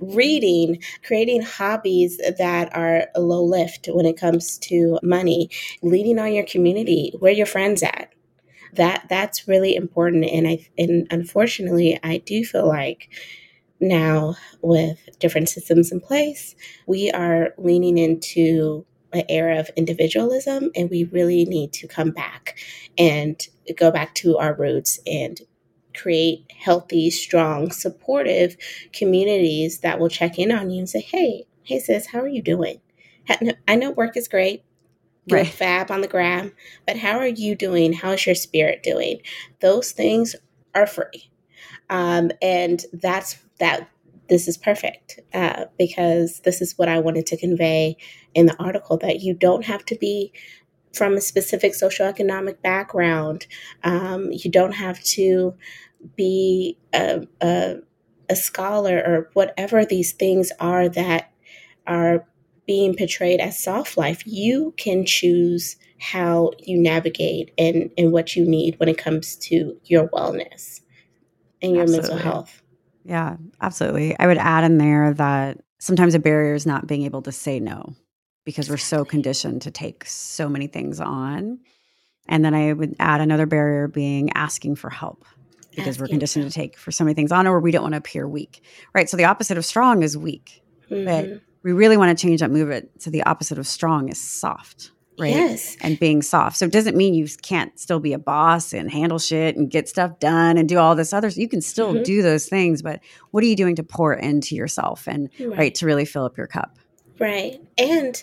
Reading, 0.00 0.82
creating 1.04 1.42
hobbies 1.42 2.18
that 2.38 2.74
are 2.74 3.08
low 3.16 3.42
lift 3.42 3.88
when 3.92 4.06
it 4.06 4.18
comes 4.18 4.58
to 4.58 4.98
money, 5.02 5.50
leading 5.82 6.18
on 6.18 6.32
your 6.32 6.46
community, 6.46 7.12
where 7.18 7.32
your 7.32 7.46
friends 7.46 7.82
at. 7.82 8.12
That 8.74 9.06
that's 9.08 9.48
really 9.48 9.74
important. 9.74 10.24
And 10.24 10.46
I 10.46 10.66
and 10.76 11.06
unfortunately 11.10 11.98
I 12.02 12.18
do 12.18 12.44
feel 12.44 12.68
like 12.68 13.08
now 13.80 14.36
with 14.62 14.98
different 15.18 15.48
systems 15.48 15.92
in 15.92 16.00
place, 16.00 16.54
we 16.86 17.10
are 17.10 17.54
leaning 17.58 17.98
into 17.98 18.84
an 19.12 19.24
era 19.28 19.58
of 19.58 19.70
individualism 19.76 20.70
and 20.74 20.90
we 20.90 21.04
really 21.04 21.44
need 21.44 21.72
to 21.72 21.88
come 21.88 22.10
back 22.10 22.58
and 22.98 23.46
go 23.76 23.90
back 23.90 24.14
to 24.14 24.36
our 24.38 24.54
roots 24.54 25.00
and 25.06 25.40
create 25.96 26.44
healthy, 26.56 27.10
strong, 27.10 27.70
supportive 27.70 28.56
communities 28.92 29.80
that 29.80 29.98
will 30.00 30.08
check 30.10 30.38
in 30.38 30.52
on 30.52 30.70
you 30.70 30.80
and 30.80 30.88
say, 30.88 31.00
"Hey, 31.00 31.44
hey 31.64 31.78
sis, 31.80 32.06
how 32.08 32.20
are 32.20 32.28
you 32.28 32.42
doing? 32.42 32.80
I 33.68 33.76
know 33.76 33.90
work 33.90 34.16
is 34.16 34.28
great. 34.28 34.64
You're 35.26 35.40
Right. 35.40 35.48
fab 35.48 35.90
on 35.90 36.02
the 36.02 36.08
gram, 36.08 36.52
but 36.86 36.96
how 36.98 37.18
are 37.18 37.26
you 37.26 37.56
doing? 37.56 37.92
How's 37.92 38.26
your 38.26 38.34
spirit 38.36 38.82
doing? 38.82 39.20
Those 39.60 39.92
things 39.92 40.36
are 40.74 40.86
free, 40.86 41.30
um, 41.90 42.30
and 42.42 42.84
that's 42.92 43.38
that. 43.58 43.88
This 44.28 44.48
is 44.48 44.56
perfect 44.58 45.20
uh, 45.34 45.66
because 45.78 46.40
this 46.40 46.60
is 46.60 46.78
what 46.78 46.88
I 46.88 46.98
wanted 46.98 47.26
to 47.26 47.36
convey 47.36 47.96
in 48.34 48.46
the 48.46 48.56
article 48.62 48.96
that 48.98 49.20
you 49.20 49.34
don't 49.34 49.64
have 49.64 49.84
to 49.86 49.96
be 49.96 50.32
from 50.94 51.14
a 51.14 51.20
specific 51.20 51.72
socioeconomic 51.72 52.62
background. 52.62 53.46
Um, 53.84 54.32
you 54.32 54.50
don't 54.50 54.72
have 54.74 55.02
to 55.04 55.54
be 56.14 56.78
a, 56.94 57.26
a, 57.40 57.76
a 58.28 58.36
scholar 58.36 58.98
or 58.98 59.30
whatever 59.34 59.84
these 59.84 60.12
things 60.12 60.52
are 60.60 60.88
that 60.88 61.32
are 61.86 62.26
being 62.66 62.96
portrayed 62.96 63.40
as 63.40 63.62
soft 63.62 63.96
life. 63.96 64.22
You 64.26 64.74
can 64.76 65.06
choose 65.06 65.76
how 65.98 66.52
you 66.58 66.78
navigate 66.78 67.52
and, 67.56 67.90
and 67.96 68.12
what 68.12 68.36
you 68.36 68.44
need 68.44 68.78
when 68.78 68.88
it 68.88 68.98
comes 68.98 69.36
to 69.36 69.78
your 69.84 70.08
wellness 70.08 70.80
and 71.62 71.76
your 71.76 71.86
mental 71.86 72.16
health. 72.16 72.62
Yeah, 73.04 73.36
absolutely. 73.60 74.18
I 74.18 74.26
would 74.26 74.38
add 74.38 74.64
in 74.64 74.78
there 74.78 75.14
that 75.14 75.58
sometimes 75.78 76.14
a 76.14 76.18
barrier 76.18 76.54
is 76.54 76.66
not 76.66 76.86
being 76.86 77.02
able 77.02 77.22
to 77.22 77.32
say 77.32 77.60
no 77.60 77.94
because 78.44 78.68
we're 78.68 78.76
so 78.76 79.04
conditioned 79.04 79.62
to 79.62 79.70
take 79.70 80.04
so 80.04 80.48
many 80.48 80.66
things 80.66 81.00
on. 81.00 81.60
And 82.28 82.44
then 82.44 82.54
I 82.54 82.72
would 82.72 82.96
add 82.98 83.20
another 83.20 83.46
barrier 83.46 83.86
being 83.86 84.30
asking 84.34 84.76
for 84.76 84.90
help 84.90 85.24
because 85.76 85.98
we're 86.00 86.08
conditioned 86.08 86.44
to 86.44 86.50
take 86.50 86.76
for 86.78 86.90
so 86.90 87.04
many 87.04 87.14
things 87.14 87.30
on 87.30 87.46
or 87.46 87.60
we 87.60 87.70
don't 87.70 87.82
want 87.82 87.92
to 87.92 87.98
appear 87.98 88.26
weak. 88.28 88.62
Right. 88.94 89.08
So 89.08 89.16
the 89.16 89.24
opposite 89.24 89.56
of 89.58 89.64
strong 89.64 90.02
is 90.02 90.16
weak. 90.18 90.62
Mhm. 90.90 91.40
We 91.62 91.72
really 91.72 91.96
want 91.96 92.16
to 92.16 92.20
change 92.26 92.40
that 92.40 92.50
move 92.50 92.70
it. 92.70 92.90
So 92.98 93.10
the 93.10 93.22
opposite 93.24 93.58
of 93.58 93.66
strong 93.66 94.08
is 94.08 94.20
soft. 94.20 94.90
Right. 95.18 95.30
Yes. 95.30 95.78
and 95.80 95.98
being 95.98 96.20
soft. 96.20 96.58
So 96.58 96.66
it 96.66 96.72
doesn't 96.72 96.94
mean 96.94 97.14
you 97.14 97.26
can't 97.40 97.78
still 97.80 98.00
be 98.00 98.12
a 98.12 98.18
boss 98.18 98.74
and 98.74 98.90
handle 98.90 99.18
shit 99.18 99.56
and 99.56 99.70
get 99.70 99.88
stuff 99.88 100.18
done 100.18 100.58
and 100.58 100.68
do 100.68 100.76
all 100.76 100.94
this 100.94 101.14
other. 101.14 101.28
You 101.28 101.48
can 101.48 101.62
still 101.62 101.94
Mhm. 101.94 102.04
do 102.04 102.20
those 102.22 102.46
things, 102.50 102.82
but 102.82 103.00
what 103.30 103.42
are 103.42 103.46
you 103.46 103.56
doing 103.56 103.76
to 103.76 103.82
pour 103.82 104.12
into 104.12 104.54
yourself 104.54 105.08
and 105.08 105.30
right, 105.40 105.74
to 105.76 105.86
really 105.86 106.04
fill 106.04 106.24
up 106.26 106.36
your 106.36 106.46
cup? 106.46 106.78
Right. 107.18 107.58
And 107.78 108.22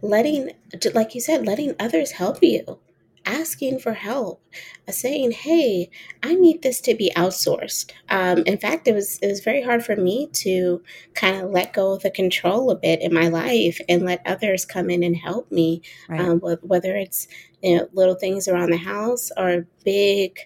letting, 0.00 0.52
like 0.94 1.14
you 1.14 1.20
said, 1.20 1.46
letting 1.46 1.74
others 1.78 2.12
help 2.12 2.38
you, 2.42 2.78
asking 3.24 3.78
for 3.78 3.92
help, 3.94 4.42
uh, 4.88 4.92
saying, 4.92 5.32
"Hey, 5.32 5.90
I 6.22 6.34
need 6.34 6.62
this 6.62 6.80
to 6.82 6.94
be 6.94 7.12
outsourced." 7.16 7.92
Um, 8.08 8.42
in 8.46 8.58
fact, 8.58 8.88
it 8.88 8.94
was 8.94 9.18
it 9.22 9.28
was 9.28 9.40
very 9.40 9.62
hard 9.62 9.84
for 9.84 9.96
me 9.96 10.28
to 10.44 10.82
kind 11.14 11.42
of 11.44 11.50
let 11.50 11.72
go 11.72 11.92
of 11.92 12.02
the 12.02 12.10
control 12.10 12.70
a 12.70 12.76
bit 12.76 13.00
in 13.00 13.12
my 13.14 13.28
life 13.28 13.80
and 13.88 14.04
let 14.04 14.22
others 14.26 14.64
come 14.64 14.90
in 14.90 15.02
and 15.02 15.16
help 15.16 15.50
me. 15.52 15.82
Right. 16.08 16.20
Um, 16.20 16.40
wh- 16.40 16.64
whether 16.64 16.96
it's 16.96 17.28
you 17.62 17.76
know 17.76 17.88
little 17.92 18.16
things 18.16 18.48
around 18.48 18.70
the 18.70 18.76
house 18.76 19.30
or 19.36 19.66
big 19.84 20.38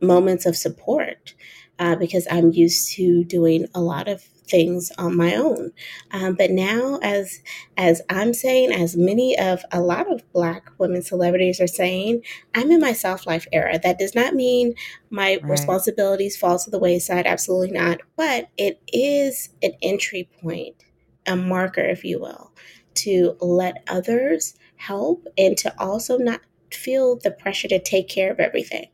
moments 0.00 0.46
of 0.46 0.56
support, 0.56 1.34
uh, 1.78 1.96
because 1.96 2.26
I'm 2.30 2.52
used 2.52 2.92
to 2.94 3.24
doing 3.24 3.66
a 3.74 3.80
lot 3.80 4.08
of 4.08 4.24
things 4.48 4.92
on 4.98 5.16
my 5.16 5.34
own. 5.34 5.72
Um, 6.10 6.34
but 6.34 6.50
now, 6.50 6.98
as 7.02 7.40
as 7.76 8.02
I'm 8.10 8.34
saying, 8.34 8.72
as 8.72 8.96
many 8.96 9.38
of 9.38 9.64
a 9.72 9.80
lot 9.80 10.10
of 10.12 10.30
Black 10.32 10.70
women 10.78 11.02
celebrities 11.02 11.60
are 11.60 11.66
saying, 11.66 12.22
I'm 12.54 12.70
in 12.70 12.80
my 12.80 12.92
soft 12.92 13.26
life 13.26 13.46
era. 13.52 13.78
That 13.82 13.98
does 13.98 14.14
not 14.14 14.34
mean 14.34 14.74
my 15.10 15.40
Right. 15.40 15.48
responsibilities 15.48 16.36
fall 16.36 16.58
to 16.58 16.70
the 16.70 16.78
wayside. 16.78 17.26
Absolutely 17.26 17.72
not. 17.72 18.00
But 18.16 18.48
it 18.56 18.80
is 18.92 19.50
an 19.62 19.72
entry 19.82 20.28
point, 20.42 20.84
a 21.26 21.36
marker, 21.36 21.82
if 21.84 22.04
you 22.04 22.20
will, 22.20 22.52
to 22.96 23.36
let 23.40 23.82
others 23.88 24.54
help 24.76 25.26
and 25.38 25.56
to 25.58 25.74
also 25.80 26.18
not 26.18 26.40
feel 26.72 27.16
the 27.16 27.30
pressure 27.30 27.68
to 27.68 27.78
take 27.78 28.08
care 28.08 28.30
of 28.32 28.40
everything. 28.40 28.86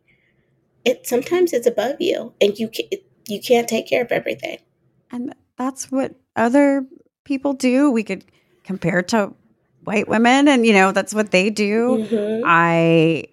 It 0.84 1.06
sometimes 1.06 1.52
it's 1.54 1.66
above 1.66 1.96
you, 2.00 2.34
and 2.40 2.58
you 2.58 2.68
can, 2.68 2.86
you 3.28 3.40
can't 3.40 3.68
take 3.68 3.86
care 3.88 4.02
of 4.02 4.12
everything. 4.12 4.58
and 5.10 5.34
that's 5.60 5.92
what 5.92 6.14
other 6.36 6.86
people 7.24 7.52
do. 7.52 7.90
We 7.90 8.02
could 8.02 8.24
compare 8.64 9.02
to 9.02 9.34
white 9.84 10.08
women, 10.08 10.48
and 10.48 10.64
you 10.64 10.72
know, 10.72 10.90
that's 10.90 11.12
what 11.12 11.32
they 11.32 11.50
do. 11.50 12.06
Mhm. 12.10 12.42
I 12.46 13.24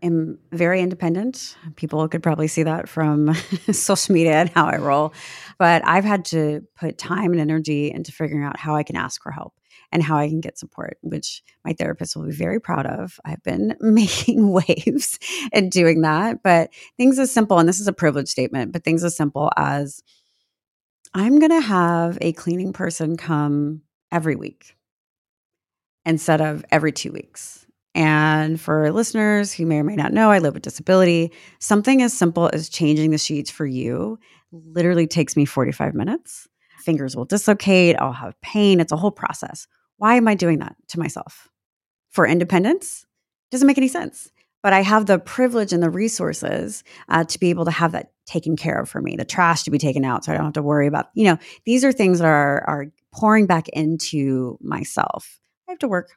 am 0.00 0.38
very 0.52 0.80
independent. 0.80 1.56
People 1.74 2.06
could 2.06 2.22
probably 2.22 2.46
see 2.46 2.62
that 2.62 2.88
from 2.88 3.34
social 3.72 4.14
media 4.14 4.34
and 4.34 4.48
how 4.50 4.66
I 4.66 4.76
roll. 4.76 5.12
But 5.58 5.82
I've 5.84 6.04
had 6.04 6.24
to 6.26 6.62
put 6.78 6.98
time 6.98 7.32
and 7.32 7.40
energy 7.40 7.90
into 7.90 8.12
figuring 8.12 8.44
out 8.44 8.60
how 8.60 8.76
I 8.76 8.84
can 8.84 8.94
ask 8.94 9.20
for 9.20 9.32
help 9.32 9.54
and 9.90 10.04
how 10.04 10.18
I 10.18 10.28
can 10.28 10.40
get 10.40 10.58
support, 10.58 10.98
which 11.00 11.42
my 11.64 11.72
therapist 11.72 12.14
will 12.14 12.26
be 12.26 12.32
very 12.32 12.60
proud 12.60 12.86
of. 12.86 13.18
I've 13.24 13.42
been 13.42 13.74
making 13.80 14.52
waves 14.52 15.18
and 15.52 15.72
doing 15.72 16.02
that. 16.02 16.44
But 16.44 16.70
things 16.96 17.18
as 17.18 17.32
simple, 17.32 17.58
and 17.58 17.68
this 17.68 17.80
is 17.80 17.88
a 17.88 17.92
privilege 17.92 18.28
statement, 18.28 18.70
but 18.70 18.84
things 18.84 19.02
as 19.02 19.16
simple 19.16 19.50
as 19.56 20.00
I'm 21.14 21.38
going 21.38 21.50
to 21.50 21.60
have 21.60 22.18
a 22.20 22.32
cleaning 22.32 22.72
person 22.72 23.16
come 23.16 23.82
every 24.12 24.36
week 24.36 24.76
instead 26.04 26.40
of 26.40 26.64
every 26.70 26.92
two 26.92 27.12
weeks. 27.12 27.66
And 27.94 28.60
for 28.60 28.92
listeners 28.92 29.52
who 29.52 29.64
may 29.64 29.78
or 29.78 29.84
may 29.84 29.96
not 29.96 30.12
know, 30.12 30.30
I 30.30 30.38
live 30.38 30.54
with 30.54 30.62
disability. 30.62 31.32
Something 31.58 32.02
as 32.02 32.12
simple 32.12 32.50
as 32.52 32.68
changing 32.68 33.10
the 33.10 33.18
sheets 33.18 33.50
for 33.50 33.64
you 33.64 34.18
literally 34.52 35.06
takes 35.06 35.36
me 35.36 35.46
45 35.46 35.94
minutes. 35.94 36.46
Fingers 36.78 37.16
will 37.16 37.24
dislocate, 37.24 37.96
I'll 37.98 38.12
have 38.12 38.40
pain. 38.42 38.80
It's 38.80 38.92
a 38.92 38.96
whole 38.96 39.10
process. 39.10 39.66
Why 39.96 40.16
am 40.16 40.28
I 40.28 40.34
doing 40.34 40.58
that 40.58 40.76
to 40.88 40.98
myself? 40.98 41.48
For 42.10 42.26
independence? 42.26 43.06
Doesn't 43.50 43.66
make 43.66 43.78
any 43.78 43.88
sense. 43.88 44.30
But 44.66 44.72
I 44.72 44.82
have 44.82 45.06
the 45.06 45.20
privilege 45.20 45.72
and 45.72 45.80
the 45.80 45.90
resources 45.90 46.82
uh, 47.08 47.22
to 47.22 47.38
be 47.38 47.50
able 47.50 47.66
to 47.66 47.70
have 47.70 47.92
that 47.92 48.10
taken 48.26 48.56
care 48.56 48.80
of 48.80 48.88
for 48.88 49.00
me, 49.00 49.14
the 49.14 49.24
trash 49.24 49.62
to 49.62 49.70
be 49.70 49.78
taken 49.78 50.04
out 50.04 50.24
so 50.24 50.32
I 50.32 50.34
don't 50.34 50.46
have 50.46 50.54
to 50.54 50.62
worry 50.62 50.88
about, 50.88 51.06
you 51.14 51.22
know, 51.22 51.38
these 51.66 51.84
are 51.84 51.92
things 51.92 52.18
that 52.18 52.26
are, 52.26 52.68
are 52.68 52.86
pouring 53.14 53.46
back 53.46 53.68
into 53.68 54.58
myself. 54.60 55.38
I 55.68 55.70
have 55.70 55.78
to 55.78 55.86
work 55.86 56.16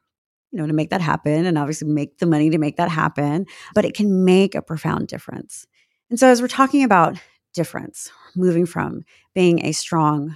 you 0.49 0.57
know, 0.57 0.65
to 0.65 0.73
make 0.73 0.89
that 0.89 0.99
happen 0.99 1.45
and 1.45 1.59
obviously 1.59 1.89
make 1.89 2.17
the 2.17 2.25
money 2.25 2.49
to 2.49 2.57
make 2.57 2.77
that 2.77 2.89
happen, 2.89 3.45
but 3.75 3.85
it 3.85 3.93
can 3.93 4.25
make 4.25 4.55
a 4.55 4.63
profound 4.63 5.09
difference. 5.09 5.67
And 6.09 6.19
so, 6.19 6.27
as 6.27 6.41
we're 6.41 6.47
talking 6.47 6.83
about 6.83 7.19
difference, 7.53 8.09
moving 8.35 8.65
from 8.65 9.03
being 9.35 9.63
a 9.63 9.73
strong 9.73 10.35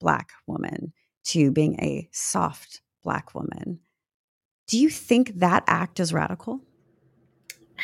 Black 0.00 0.32
woman 0.48 0.92
to 1.26 1.52
being 1.52 1.76
a 1.80 2.08
soft 2.10 2.82
Black 3.04 3.36
woman, 3.36 3.78
do 4.66 4.80
you 4.80 4.90
think 4.90 5.38
that 5.38 5.62
act 5.68 6.00
is 6.00 6.12
radical? 6.12 6.60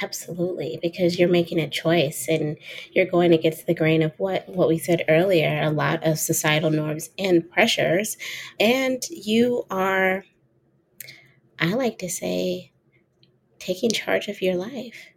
Absolutely, 0.02 0.78
because 0.82 1.18
you're 1.18 1.28
making 1.28 1.58
a 1.58 1.68
choice 1.68 2.26
and 2.28 2.56
you're 2.92 3.06
going 3.06 3.32
against 3.32 3.66
the 3.66 3.74
grain 3.74 4.02
of 4.02 4.12
what 4.18 4.48
what 4.48 4.68
we 4.68 4.78
said 4.78 5.04
earlier, 5.08 5.61
a 5.62 5.70
lot 5.70 6.04
of 6.06 6.18
societal 6.18 6.70
norms 6.70 7.11
and 7.18 7.48
pressures, 7.50 8.16
and 8.61 9.02
you 9.11 9.64
are 9.70 10.24
I 11.58 11.74
like 11.74 11.98
to 11.98 12.08
say 12.08 12.72
taking 13.58 13.90
charge 13.90 14.28
of 14.28 14.42
your 14.42 14.56
life. 14.56 15.08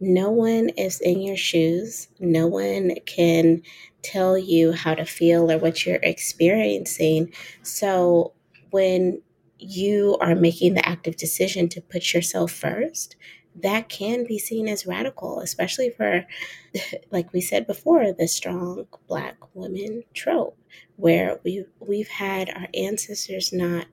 No 0.00 0.30
one 0.30 0.70
is 0.70 1.00
in 1.00 1.20
your 1.22 1.36
shoes. 1.36 2.08
No 2.20 2.46
one 2.46 2.94
can 3.06 3.62
tell 4.02 4.36
you 4.38 4.72
how 4.72 4.94
to 4.94 5.04
feel 5.04 5.50
or 5.50 5.58
what 5.58 5.86
you're 5.86 6.00
experiencing. 6.02 7.32
So 7.62 8.32
when 8.70 9.22
you 9.58 10.18
are 10.20 10.34
making 10.34 10.74
the 10.74 10.86
active 10.88 11.16
decision 11.16 11.68
to 11.70 11.80
put 11.80 12.12
yourself 12.14 12.52
first, 12.52 13.16
that 13.62 13.88
can 13.88 14.24
be 14.26 14.38
seen 14.38 14.68
as 14.68 14.86
radical, 14.86 15.40
especially 15.40 15.90
for, 15.90 16.26
like 17.10 17.32
we 17.32 17.40
said 17.40 17.66
before, 17.66 18.12
the 18.12 18.28
strong 18.28 18.86
black 19.08 19.36
woman 19.54 20.04
trope, 20.12 20.58
where 20.96 21.40
we 21.44 21.64
we've 21.80 22.08
had 22.08 22.50
our 22.50 22.68
ancestors 22.74 23.52
not 23.52 23.86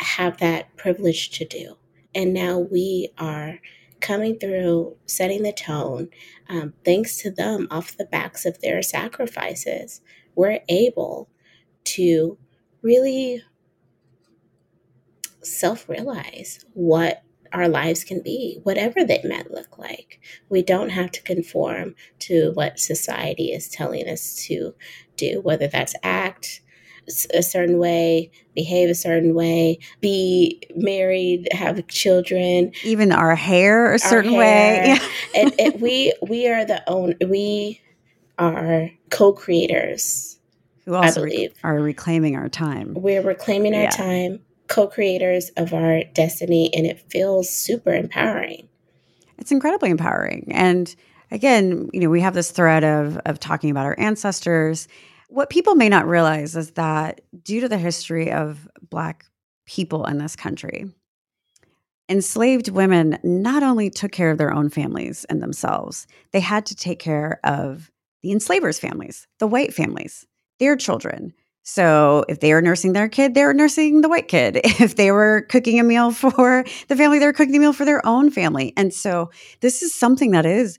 have 0.00 0.38
that 0.38 0.76
privilege 0.76 1.30
to 1.30 1.44
do, 1.44 1.76
and 2.14 2.32
now 2.32 2.58
we 2.58 3.08
are 3.18 3.58
coming 4.00 4.38
through, 4.38 4.96
setting 5.06 5.42
the 5.42 5.52
tone. 5.52 6.08
Um, 6.48 6.74
thanks 6.84 7.16
to 7.22 7.30
them, 7.30 7.66
off 7.70 7.96
the 7.96 8.04
backs 8.04 8.46
of 8.46 8.60
their 8.60 8.82
sacrifices, 8.82 10.00
we're 10.34 10.60
able 10.68 11.28
to 11.84 12.38
really 12.82 13.42
self 15.42 15.88
realize 15.88 16.64
what 16.74 17.22
our 17.56 17.68
lives 17.68 18.04
can 18.04 18.20
be, 18.20 18.60
whatever 18.64 19.02
they 19.02 19.22
might 19.24 19.50
look 19.50 19.78
like. 19.78 20.20
We 20.50 20.62
don't 20.62 20.90
have 20.90 21.10
to 21.12 21.22
conform 21.22 21.94
to 22.20 22.52
what 22.52 22.78
society 22.78 23.46
is 23.46 23.70
telling 23.70 24.06
us 24.08 24.44
to 24.46 24.74
do, 25.16 25.40
whether 25.40 25.66
that's 25.66 25.94
act 26.02 26.60
a 27.32 27.42
certain 27.42 27.78
way, 27.78 28.30
behave 28.54 28.90
a 28.90 28.94
certain 28.94 29.34
way, 29.34 29.78
be 30.02 30.60
married, 30.74 31.48
have 31.52 31.86
children, 31.86 32.72
even 32.84 33.10
our 33.10 33.34
hair 33.34 33.94
a 33.94 33.98
certain 33.98 34.32
hair. 34.32 34.38
way. 34.38 34.98
and, 35.34 35.54
and 35.58 35.80
we 35.80 36.12
we 36.20 36.48
are 36.48 36.66
the 36.66 36.82
own 36.88 37.14
we 37.26 37.80
are 38.38 38.90
co-creators. 39.10 40.38
Who 40.84 40.94
also 40.94 41.22
re- 41.22 41.52
are 41.64 41.80
reclaiming 41.80 42.36
our 42.36 42.48
time. 42.48 42.94
We're 42.94 43.22
reclaiming 43.22 43.74
our 43.74 43.88
time 43.90 44.40
co 44.68 44.86
creators 44.86 45.50
of 45.56 45.72
our 45.72 46.02
destiny, 46.14 46.70
and 46.74 46.86
it 46.86 47.00
feels 47.10 47.50
super 47.50 47.92
empowering. 47.92 48.68
It's 49.38 49.52
incredibly 49.52 49.90
empowering. 49.90 50.48
And 50.50 50.94
again, 51.30 51.90
you 51.92 52.00
know, 52.00 52.10
we 52.10 52.20
have 52.20 52.34
this 52.34 52.50
thread 52.50 52.84
of, 52.84 53.18
of 53.26 53.38
talking 53.38 53.70
about 53.70 53.86
our 53.86 53.98
ancestors. 53.98 54.88
What 55.28 55.50
people 55.50 55.74
may 55.74 55.88
not 55.88 56.06
realize 56.06 56.56
is 56.56 56.72
that 56.72 57.20
due 57.42 57.60
to 57.60 57.68
the 57.68 57.78
history 57.78 58.32
of 58.32 58.68
Black 58.88 59.26
people 59.66 60.04
in 60.06 60.18
this 60.18 60.36
country, 60.36 60.86
enslaved 62.08 62.68
women 62.68 63.18
not 63.24 63.62
only 63.62 63.90
took 63.90 64.12
care 64.12 64.30
of 64.30 64.38
their 64.38 64.52
own 64.52 64.68
families 64.68 65.24
and 65.24 65.42
themselves, 65.42 66.06
they 66.32 66.40
had 66.40 66.64
to 66.66 66.76
take 66.76 67.00
care 67.00 67.40
of 67.44 67.90
the 68.22 68.32
enslavers' 68.32 68.78
families, 68.78 69.26
the 69.38 69.46
white 69.46 69.74
families, 69.74 70.26
their 70.58 70.76
children, 70.76 71.34
so 71.68 72.24
if 72.28 72.38
they 72.38 72.54
were 72.54 72.62
nursing 72.62 72.92
their 72.92 73.08
kid, 73.08 73.34
they 73.34 73.44
were 73.44 73.52
nursing 73.52 74.00
the 74.00 74.08
white 74.08 74.28
kid. 74.28 74.60
If 74.80 74.94
they 74.94 75.10
were 75.10 75.46
cooking 75.48 75.80
a 75.80 75.82
meal 75.82 76.12
for 76.12 76.64
the 76.86 76.96
family, 76.96 77.18
they 77.18 77.26
were 77.26 77.32
cooking 77.32 77.56
a 77.56 77.58
meal 77.58 77.72
for 77.72 77.84
their 77.84 78.06
own 78.06 78.30
family. 78.30 78.72
And 78.76 78.94
so 78.94 79.30
this 79.60 79.82
is 79.82 79.92
something 79.92 80.30
that 80.30 80.46
is 80.46 80.78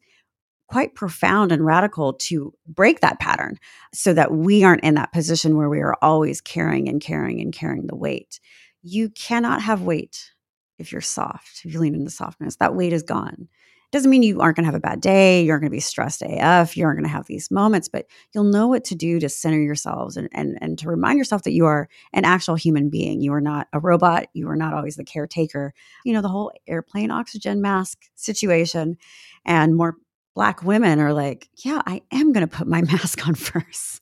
quite 0.69 0.95
profound 0.95 1.52
and 1.52 1.65
radical 1.65 2.13
to 2.13 2.54
break 2.65 3.02
that 3.02 3.19
pattern 3.19 3.58
so 3.93 4.13
that 4.13 4.32
we 4.32 4.63
aren't 4.63 4.84
in 4.84 4.95
that 4.95 5.12
position 5.12 5.58
where 5.58 5.69
we 5.69 5.82
are 5.82 5.97
always 6.02 6.39
carrying 6.39 6.88
and 6.88 7.02
carrying 7.02 7.41
and 7.41 7.52
carrying 7.52 7.88
the 7.88 7.95
weight. 7.95 8.39
You 8.82 9.10
cannot 9.10 9.62
have 9.62 9.82
weight 9.82 10.32
if 10.80 10.93
you're 10.93 11.02
soft, 11.02 11.65
if 11.65 11.73
you 11.73 11.82
lean 11.82 11.95
into 11.95 12.12
softness. 12.12 12.56
That 12.58 12.76
weight 12.76 12.93
is 12.93 13.04
gone 13.04 13.50
doesn't 13.98 14.12
mean 14.12 14.24
you 14.24 14.40
aren't 14.40 14.56
going 14.56 14.64
to 14.64 14.68
have 14.68 14.76
a 14.76 14.80
bad 14.80 15.02
day. 15.02 15.44
You're 15.44 15.60
going 15.60 15.70
to 15.70 15.76
be 15.76 15.80
stressed 15.80 16.22
AF. 16.22 16.78
You 16.78 16.86
aren't 16.86 16.98
going 16.98 17.10
to 17.10 17.16
have 17.16 17.26
these 17.26 17.50
moments, 17.50 17.88
but 17.88 18.06
you'll 18.34 18.44
know 18.44 18.68
what 18.68 18.84
to 18.86 18.96
do 18.96 19.20
to 19.20 19.28
center 19.28 19.60
yourselves 19.60 20.18
and, 20.18 20.30
and, 20.32 20.58
and 20.62 20.78
to 20.80 20.88
remind 20.88 21.18
yourself 21.18 21.44
that 21.44 21.52
you 21.52 21.66
are 21.66 21.90
an 22.14 22.24
actual 22.24 22.56
human 22.56 22.90
being. 22.90 23.22
You 23.22 23.34
are 23.34 23.42
not 23.42 23.68
a 23.74 23.80
robot. 23.80 24.28
You 24.34 24.50
are 24.50 24.56
not 24.56 24.74
always 24.74 24.98
the 24.98 25.04
caretaker. 25.04 25.74
You 26.06 26.14
know, 26.14 26.22
the 26.22 26.30
whole 26.30 26.52
airplane 26.68 27.10
oxygen 27.10 27.62
mask 27.62 28.04
situation 28.16 28.98
and 29.46 29.76
more 29.76 29.98
black 30.36 30.62
women 30.62 31.00
are 31.00 31.14
like, 31.14 31.50
yeah, 31.56 31.82
I 31.88 32.04
am 32.12 32.32
going 32.32 32.48
to 32.48 32.56
put 32.56 32.68
my 32.68 32.82
mask 32.94 33.28
on 33.28 33.34
first, 33.34 34.02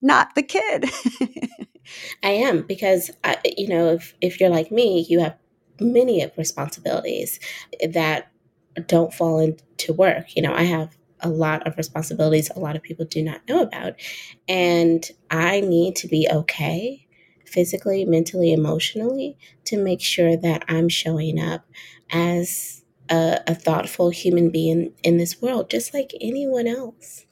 not 0.00 0.34
the 0.34 0.42
kid. 0.42 0.90
I 2.22 2.30
am 2.30 2.62
because, 2.62 3.10
I, 3.24 3.36
you 3.44 3.68
know, 3.68 3.90
if, 3.92 4.14
if 4.22 4.40
you're 4.40 4.48
like 4.48 4.72
me, 4.72 5.04
you 5.08 5.20
have 5.20 5.36
many 5.80 6.26
responsibilities 6.36 7.38
that 7.92 8.32
don't 8.86 9.12
fall 9.12 9.38
into 9.40 9.92
work. 9.92 10.36
You 10.36 10.42
know, 10.42 10.54
I 10.54 10.62
have 10.62 10.96
a 11.20 11.28
lot 11.28 11.66
of 11.66 11.76
responsibilities 11.76 12.50
a 12.54 12.60
lot 12.60 12.76
of 12.76 12.82
people 12.82 13.04
do 13.04 13.22
not 13.22 13.40
know 13.48 13.62
about. 13.62 13.94
And 14.48 15.04
I 15.30 15.60
need 15.60 15.96
to 15.96 16.08
be 16.08 16.28
okay 16.30 17.06
physically, 17.44 18.04
mentally, 18.04 18.52
emotionally 18.52 19.36
to 19.64 19.82
make 19.82 20.00
sure 20.00 20.36
that 20.36 20.64
I'm 20.68 20.88
showing 20.88 21.40
up 21.40 21.66
as 22.10 22.84
a, 23.10 23.40
a, 23.46 23.54
thoughtful 23.54 24.10
human 24.10 24.50
being 24.50 24.92
in 25.02 25.16
this 25.16 25.40
world, 25.40 25.70
just 25.70 25.94
like 25.94 26.12
anyone 26.20 26.66
else. 26.66 27.24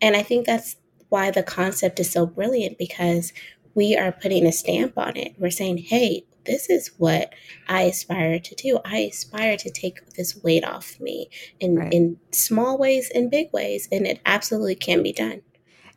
And 0.00 0.16
I 0.16 0.22
think 0.22 0.46
that's 0.46 0.76
why 1.08 1.30
the 1.30 1.42
concept 1.42 1.98
is 1.98 2.10
so 2.10 2.26
brilliant 2.26 2.78
because 2.78 3.32
we 3.74 3.96
are 3.96 4.12
putting 4.12 4.46
a 4.46 4.52
stamp 4.52 4.96
on 4.96 5.16
it. 5.16 5.34
We're 5.38 5.50
saying, 5.50 5.78
hey, 5.78 6.24
this 6.46 6.70
is 6.70 6.92
what 6.98 7.32
I 7.68 7.82
aspire 7.82 8.38
to 8.38 8.54
do. 8.54 8.80
I 8.84 8.98
aspire 8.98 9.56
to 9.56 9.70
take 9.70 10.14
this 10.14 10.40
weight 10.42 10.64
off 10.64 10.98
me 11.00 11.28
in 11.60 11.76
right. 11.76 11.92
in 11.92 12.18
small 12.32 12.78
ways 12.78 13.10
and 13.14 13.30
big 13.30 13.52
ways, 13.52 13.88
and 13.92 14.06
it 14.06 14.20
absolutely 14.24 14.76
can 14.76 15.02
be 15.02 15.12
done. 15.12 15.42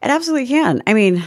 It 0.02 0.10
absolutely 0.10 0.48
can. 0.48 0.82
I 0.88 0.94
mean, 0.94 1.24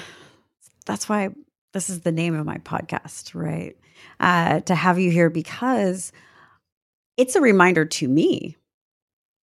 that's 0.87 1.09
why 1.09 1.31
this 1.73 1.91
is 1.91 2.01
the 2.01 2.13
name 2.13 2.35
of 2.35 2.47
my 2.47 2.59
podcast, 2.59 3.35
right? 3.35 3.77
Uh, 4.21 4.61
to 4.61 4.75
have 4.75 4.99
you 4.99 5.11
here 5.11 5.31
because 5.31 6.13
it's 7.17 7.37
a 7.37 7.41
reminder 7.41 7.85
to 7.85 8.09
me 8.09 8.57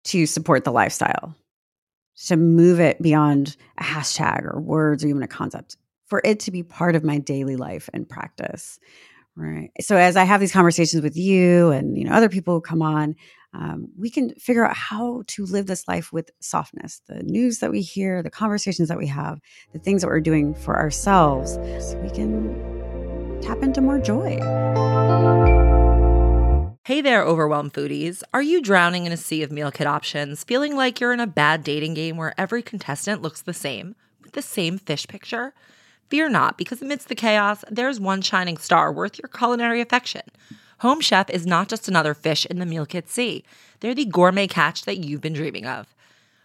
to 0.06 0.26
support 0.26 0.64
the 0.64 0.72
lifestyle, 0.72 1.36
to 2.28 2.36
move 2.36 2.80
it 2.80 3.02
beyond 3.02 3.56
a 3.78 3.84
hashtag 3.84 4.44
or 4.44 4.60
words 4.60 5.04
or 5.04 5.08
even 5.08 5.24
a 5.24 5.28
concept, 5.28 5.78
for 6.06 6.22
it 6.24 6.40
to 6.42 6.52
be 6.52 6.64
part 6.64 6.96
of 6.96 7.04
my 7.04 7.18
daily 7.18 7.56
life 7.56 7.90
and 7.94 8.10
practice. 8.10 8.80
Right. 9.42 9.72
So 9.80 9.96
as 9.96 10.18
I 10.18 10.26
have 10.26 10.42
these 10.42 10.52
conversations 10.52 11.02
with 11.02 11.16
you 11.16 11.70
and 11.70 11.98
you 11.98 12.04
know 12.04 12.12
other 12.12 12.28
people 12.28 12.56
who 12.56 12.60
come 12.60 12.82
on, 12.82 13.16
um, 13.54 13.88
we 13.98 14.10
can 14.10 14.36
figure 14.36 14.66
out 14.66 14.76
how 14.76 15.24
to 15.28 15.46
live 15.46 15.66
this 15.66 15.88
life 15.88 16.12
with 16.12 16.30
softness. 16.42 17.02
The 17.08 17.24
news 17.24 17.60
that 17.60 17.72
we 17.72 17.82
hear, 17.82 18.22
the 18.22 18.30
conversations 18.30 18.90
that 18.90 18.98
we 18.98 19.08
have, 19.08 19.40
the 19.72 19.80
things 19.80 20.02
that 20.02 20.10
we're 20.10 20.20
doing 20.20 20.54
for 20.54 20.78
ourselves, 20.78 21.54
so 21.80 21.98
we 22.00 22.10
can 22.10 23.40
tap 23.42 23.64
into 23.64 23.80
more 23.80 23.98
joy. 23.98 24.40
Hey 26.84 27.00
there, 27.00 27.24
overwhelmed 27.24 27.72
foodies. 27.72 28.24
Are 28.34 28.42
you 28.42 28.62
drowning 28.62 29.06
in 29.06 29.14
a 29.14 29.18
sea 29.18 29.42
of 29.44 29.54
meal 29.54 29.72
kit 29.72 29.88
options, 29.88 30.44
feeling 30.44 30.76
like 30.76 31.00
you're 31.00 31.14
in 31.14 31.22
a 31.22 31.28
bad 31.28 31.64
dating 31.64 31.94
game 31.94 32.18
where 32.18 32.38
every 32.38 32.62
contestant 32.62 33.22
looks 33.22 33.42
the 33.42 33.54
same, 33.54 33.96
with 34.22 34.34
the 34.34 34.42
same 34.42 34.78
fish 34.78 35.08
picture? 35.08 35.54
Fear 36.10 36.30
not, 36.30 36.58
because 36.58 36.82
amidst 36.82 37.08
the 37.08 37.16
chaos, 37.16 37.64
there's 37.70 38.00
one 38.00 38.22
shining 38.22 38.58
star 38.58 38.92
worth 38.92 39.20
your 39.20 39.30
culinary 39.30 39.80
affection. 39.80 40.24
Home 40.80 41.02
Chef 41.02 41.30
is 41.30 41.46
not 41.46 41.70
just 41.70 41.88
another 41.88 42.14
fish 42.14 42.46
in 42.48 42.58
the 42.58 42.66
meal 42.66 42.86
kit 42.86 43.10
sea, 43.10 43.44
they're 43.80 43.94
the 43.94 44.06
gourmet 44.06 44.48
catch 44.48 44.86
that 44.86 44.98
you've 44.98 45.22
been 45.22 45.34
dreaming 45.34 45.66
of. 45.66 45.94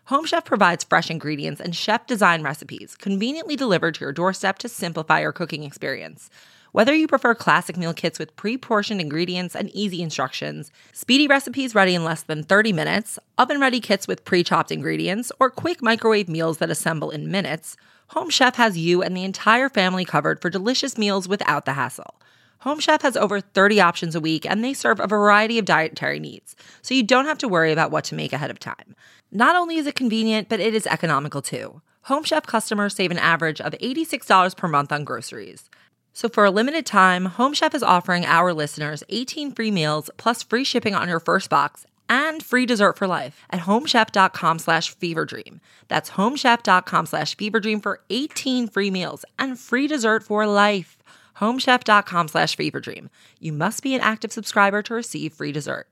Home 0.07 0.27
Chef 0.27 0.45
provides 0.45 0.85
fresh 0.85 1.11
ingredients 1.11 1.63
and 1.63 1.75
chef 1.75 2.07
design 2.07 2.43
recipes 2.43 2.95
conveniently 2.95 3.57
delivered 3.57 3.95
to 3.95 4.03
your 4.03 4.13
doorstep 4.13 4.59
to 4.59 4.69
simplify 4.69 5.21
your 5.21 5.33
cooking 5.33 5.65
experience. 5.65 6.29
Whether 6.73 6.95
you 6.95 7.07
prefer 7.07 7.35
classic 7.35 7.79
meal 7.79 7.95
kits 7.95 8.19
with 8.19 8.37
pre 8.37 8.59
portioned 8.59 9.01
ingredients 9.01 9.57
and 9.57 9.71
easy 9.71 10.03
instructions, 10.03 10.73
speedy 10.93 11.27
recipes 11.27 11.75
ready 11.75 11.95
in 11.95 12.05
less 12.05 12.23
than 12.23 12.43
30 12.43 12.75
minutes, 12.75 13.19
oven 13.39 13.61
ready 13.61 13.81
kits 13.81 14.07
with 14.07 14.25
pre 14.27 14.45
chopped 14.45 14.73
ingredients, 14.73 15.33
or 15.41 15.49
quick 15.49 15.81
microwave 15.81 16.29
meals 16.29 16.59
that 16.59 16.71
assemble 16.71 17.11
in 17.11 17.31
minutes, 17.31 17.77
Home 18.15 18.31
Chef 18.31 18.55
has 18.55 18.79
you 18.79 19.03
and 19.03 19.17
the 19.17 19.25
entire 19.25 19.69
family 19.69 20.05
covered 20.05 20.41
for 20.41 20.49
delicious 20.49 20.97
meals 20.97 21.27
without 21.27 21.65
the 21.65 21.73
hassle. 21.73 22.15
Home 22.61 22.79
Chef 22.79 23.03
has 23.03 23.17
over 23.17 23.41
30 23.41 23.81
options 23.81 24.15
a 24.15 24.21
week 24.21 24.47
and 24.47 24.63
they 24.63 24.73
serve 24.73 25.01
a 25.01 25.09
variety 25.09 25.59
of 25.59 25.65
dietary 25.65 26.21
needs, 26.21 26.55
so 26.81 26.95
you 26.95 27.03
don't 27.03 27.25
have 27.27 27.39
to 27.39 27.49
worry 27.49 27.73
about 27.73 27.91
what 27.91 28.05
to 28.05 28.15
make 28.15 28.33
ahead 28.33 28.53
of 28.53 28.61
time. 28.61 28.95
Not 29.33 29.57
only 29.57 29.79
is 29.79 29.89
it 29.89 29.97
convenient, 29.97 30.49
but 30.49 30.61
it 30.61 30.77
is 30.77 30.87
economical 30.87 31.43
too. 31.43 31.83
Home 32.03 32.23
Chef 32.23 32.47
customers 32.47 32.95
save 32.95 33.11
an 33.11 33.19
average 33.19 33.61
of 33.61 33.73
$86 33.73 34.57
per 34.57 34.69
month 34.69 34.93
on 34.93 35.03
groceries. 35.03 35.69
So 36.13 36.29
for 36.29 36.45
a 36.45 36.53
limited 36.53 36.87
time, 36.87 37.25
Home 37.25 37.53
Chef 37.53 37.75
is 37.75 37.83
offering 37.83 38.25
our 38.25 38.53
listeners 38.53 39.03
18 39.09 39.51
free 39.51 39.73
meals 39.73 40.09
plus 40.19 40.41
free 40.41 40.63
shipping 40.63 40.95
on 40.95 41.09
your 41.09 41.19
first 41.19 41.51
box 41.51 41.85
and 42.09 42.43
free 42.43 42.67
dessert 42.67 42.99
for 42.99 43.07
life 43.07 43.43
at 43.51 43.61
homechef.com 43.61 44.59
slash 44.59 44.95
feverdream. 44.97 45.61
That's 45.89 46.11
homechef.com 46.11 47.07
slash 47.07 47.37
feverdream 47.37 47.83
for 47.83 48.01
18 48.11 48.69
free 48.69 48.91
meals 48.91 49.25
and 49.39 49.59
free 49.59 49.87
dessert 49.87 50.23
for 50.23 50.47
life. 50.47 50.99
homechef.com 51.37 52.29
slash 52.29 52.57
feverdream. 52.57 53.09
You 53.41 53.53
must 53.53 53.83
be 53.83 53.95
an 53.95 54.01
active 54.01 54.33
subscriber 54.33 54.83
to 54.83 54.95
receive 54.95 55.33
free 55.33 55.53
dessert. 55.53 55.89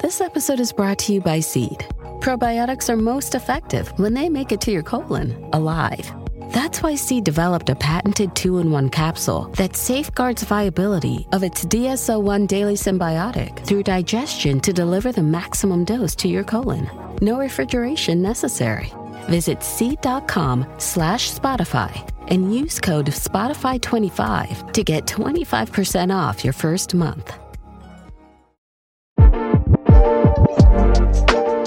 This 0.00 0.20
episode 0.20 0.60
is 0.60 0.72
brought 0.72 0.98
to 1.00 1.14
you 1.14 1.20
by 1.20 1.40
Seed. 1.40 1.78
Probiotics 2.20 2.90
are 2.90 2.96
most 2.96 3.34
effective 3.34 3.88
when 3.98 4.12
they 4.12 4.28
make 4.28 4.52
it 4.52 4.60
to 4.62 4.70
your 4.70 4.82
colon 4.82 5.48
alive. 5.52 6.23
That's 6.48 6.82
why 6.82 6.94
Seed 6.94 7.24
developed 7.24 7.70
a 7.70 7.74
patented 7.74 8.34
two 8.34 8.58
in 8.58 8.70
one 8.70 8.88
capsule 8.88 9.44
that 9.56 9.76
safeguards 9.76 10.42
viability 10.42 11.26
of 11.32 11.42
its 11.42 11.64
DS-01 11.64 12.46
daily 12.46 12.74
Synbiotic 12.74 13.64
through 13.66 13.82
digestion 13.82 14.60
to 14.60 14.72
deliver 14.72 15.12
the 15.12 15.22
maximum 15.22 15.84
dose 15.84 16.14
to 16.16 16.28
your 16.28 16.44
colon. 16.44 16.90
No 17.20 17.38
refrigeration 17.38 18.22
necessary. 18.22 18.92
Visit 19.28 19.62
seed.com 19.62 20.66
slash 20.78 21.32
Spotify 21.32 21.92
and 22.28 22.54
use 22.54 22.80
code 22.80 23.06
Spotify25 23.06 24.72
to 24.72 24.84
get 24.84 25.06
25% 25.06 26.14
off 26.14 26.44
your 26.44 26.52
first 26.52 26.94
month. 26.94 27.32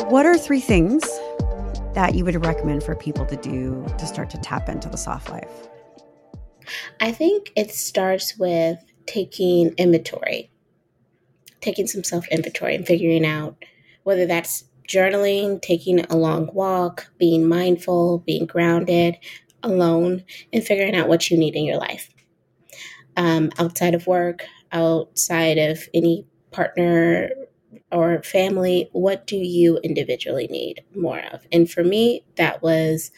What 0.09 0.25
are 0.25 0.37
three 0.37 0.61
things 0.61 1.03
that 1.97 2.13
you 2.13 2.23
would 2.23 2.45
recommend 2.45 2.83
for 2.83 2.95
people 2.95 3.25
to 3.25 3.35
do 3.37 3.83
to 3.97 4.05
start 4.05 4.29
to 4.29 4.37
tap 4.37 4.69
into 4.69 4.87
the 4.87 4.95
soft 4.95 5.31
life? 5.31 5.67
I 6.99 7.11
think 7.11 7.51
it 7.55 7.71
starts 7.71 8.37
with 8.37 8.77
taking 9.07 9.69
inventory, 9.79 10.51
taking 11.59 11.87
some 11.87 12.03
self 12.03 12.27
inventory 12.27 12.75
and 12.75 12.85
figuring 12.85 13.25
out 13.25 13.65
whether 14.03 14.27
that's 14.27 14.65
journaling, 14.87 15.59
taking 15.59 16.01
a 16.01 16.15
long 16.15 16.51
walk, 16.53 17.09
being 17.17 17.49
mindful, 17.49 18.19
being 18.19 18.45
grounded, 18.45 19.17
alone, 19.63 20.23
and 20.53 20.63
figuring 20.63 20.95
out 20.95 21.07
what 21.07 21.31
you 21.31 21.37
need 21.37 21.55
in 21.55 21.65
your 21.65 21.77
life. 21.77 22.13
Um, 23.15 23.49
outside 23.57 23.95
of 23.95 24.05
work, 24.05 24.45
outside 24.71 25.57
of 25.57 25.89
any 25.95 26.27
partner 26.51 27.31
or 27.91 28.21
family, 28.23 28.89
what 28.91 29.27
do 29.27 29.37
you 29.37 29.77
individually 29.77 30.47
need 30.47 30.83
more 30.95 31.19
of? 31.31 31.47
And 31.51 31.69
for 31.69 31.83
me, 31.83 32.23
that 32.35 32.61
was 32.61 33.11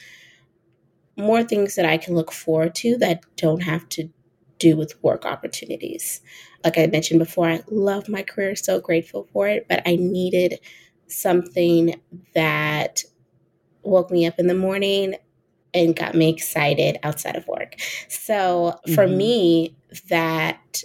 more 1.17 1.43
things 1.43 1.75
that 1.75 1.85
I 1.85 1.97
can 1.97 2.15
look 2.15 2.31
forward 2.31 2.75
to 2.75 2.97
that 2.97 3.23
don't 3.35 3.63
have 3.63 3.89
to 3.89 4.09
do 4.57 4.77
with 4.77 5.01
work 5.03 5.25
opportunities. 5.25 6.21
Like 6.63 6.77
I 6.77 6.87
mentioned 6.87 7.19
before, 7.19 7.47
I 7.49 7.63
love 7.69 8.09
my 8.09 8.21
career, 8.21 8.55
so 8.55 8.79
grateful 8.79 9.27
for 9.31 9.47
it, 9.47 9.65
but 9.67 9.81
I 9.85 9.95
needed 9.95 10.59
something 11.07 11.99
that 12.35 13.03
woke 13.81 14.11
me 14.11 14.27
up 14.27 14.37
in 14.37 14.47
the 14.47 14.53
morning 14.53 15.15
and 15.73 15.95
got 15.95 16.15
me 16.15 16.29
excited 16.29 16.97
outside 17.03 17.35
of 17.35 17.47
work. 17.47 17.75
So 18.07 18.79
for 18.93 19.05
mm-hmm. 19.05 19.17
me, 19.17 19.75
that 20.09 20.83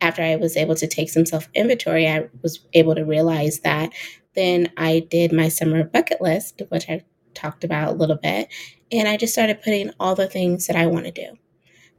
after 0.00 0.22
I 0.22 0.36
was 0.36 0.56
able 0.56 0.74
to 0.76 0.86
take 0.86 1.10
some 1.10 1.26
self 1.26 1.48
inventory, 1.54 2.08
I 2.08 2.28
was 2.42 2.60
able 2.72 2.94
to 2.94 3.04
realize 3.04 3.60
that. 3.60 3.92
Then 4.34 4.72
I 4.76 5.06
did 5.10 5.32
my 5.32 5.48
summer 5.48 5.84
bucket 5.84 6.20
list, 6.20 6.62
which 6.68 6.88
I 6.88 7.04
talked 7.34 7.64
about 7.64 7.92
a 7.92 7.96
little 7.96 8.16
bit, 8.16 8.48
and 8.92 9.08
I 9.08 9.16
just 9.16 9.32
started 9.32 9.62
putting 9.62 9.90
all 10.00 10.14
the 10.14 10.28
things 10.28 10.66
that 10.66 10.76
I 10.76 10.86
want 10.86 11.06
to 11.06 11.12
do 11.12 11.36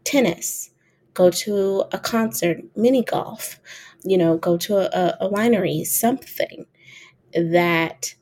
tennis, 0.03 0.71
go 1.13 1.29
to 1.29 1.85
a 1.91 1.99
concert, 1.99 2.59
mini 2.75 3.03
golf, 3.03 3.59
you 4.03 4.17
know, 4.17 4.37
go 4.37 4.57
to 4.57 4.77
a, 4.77 5.17
a 5.21 5.29
winery, 5.29 5.85
something 5.85 6.65
that 7.33 8.15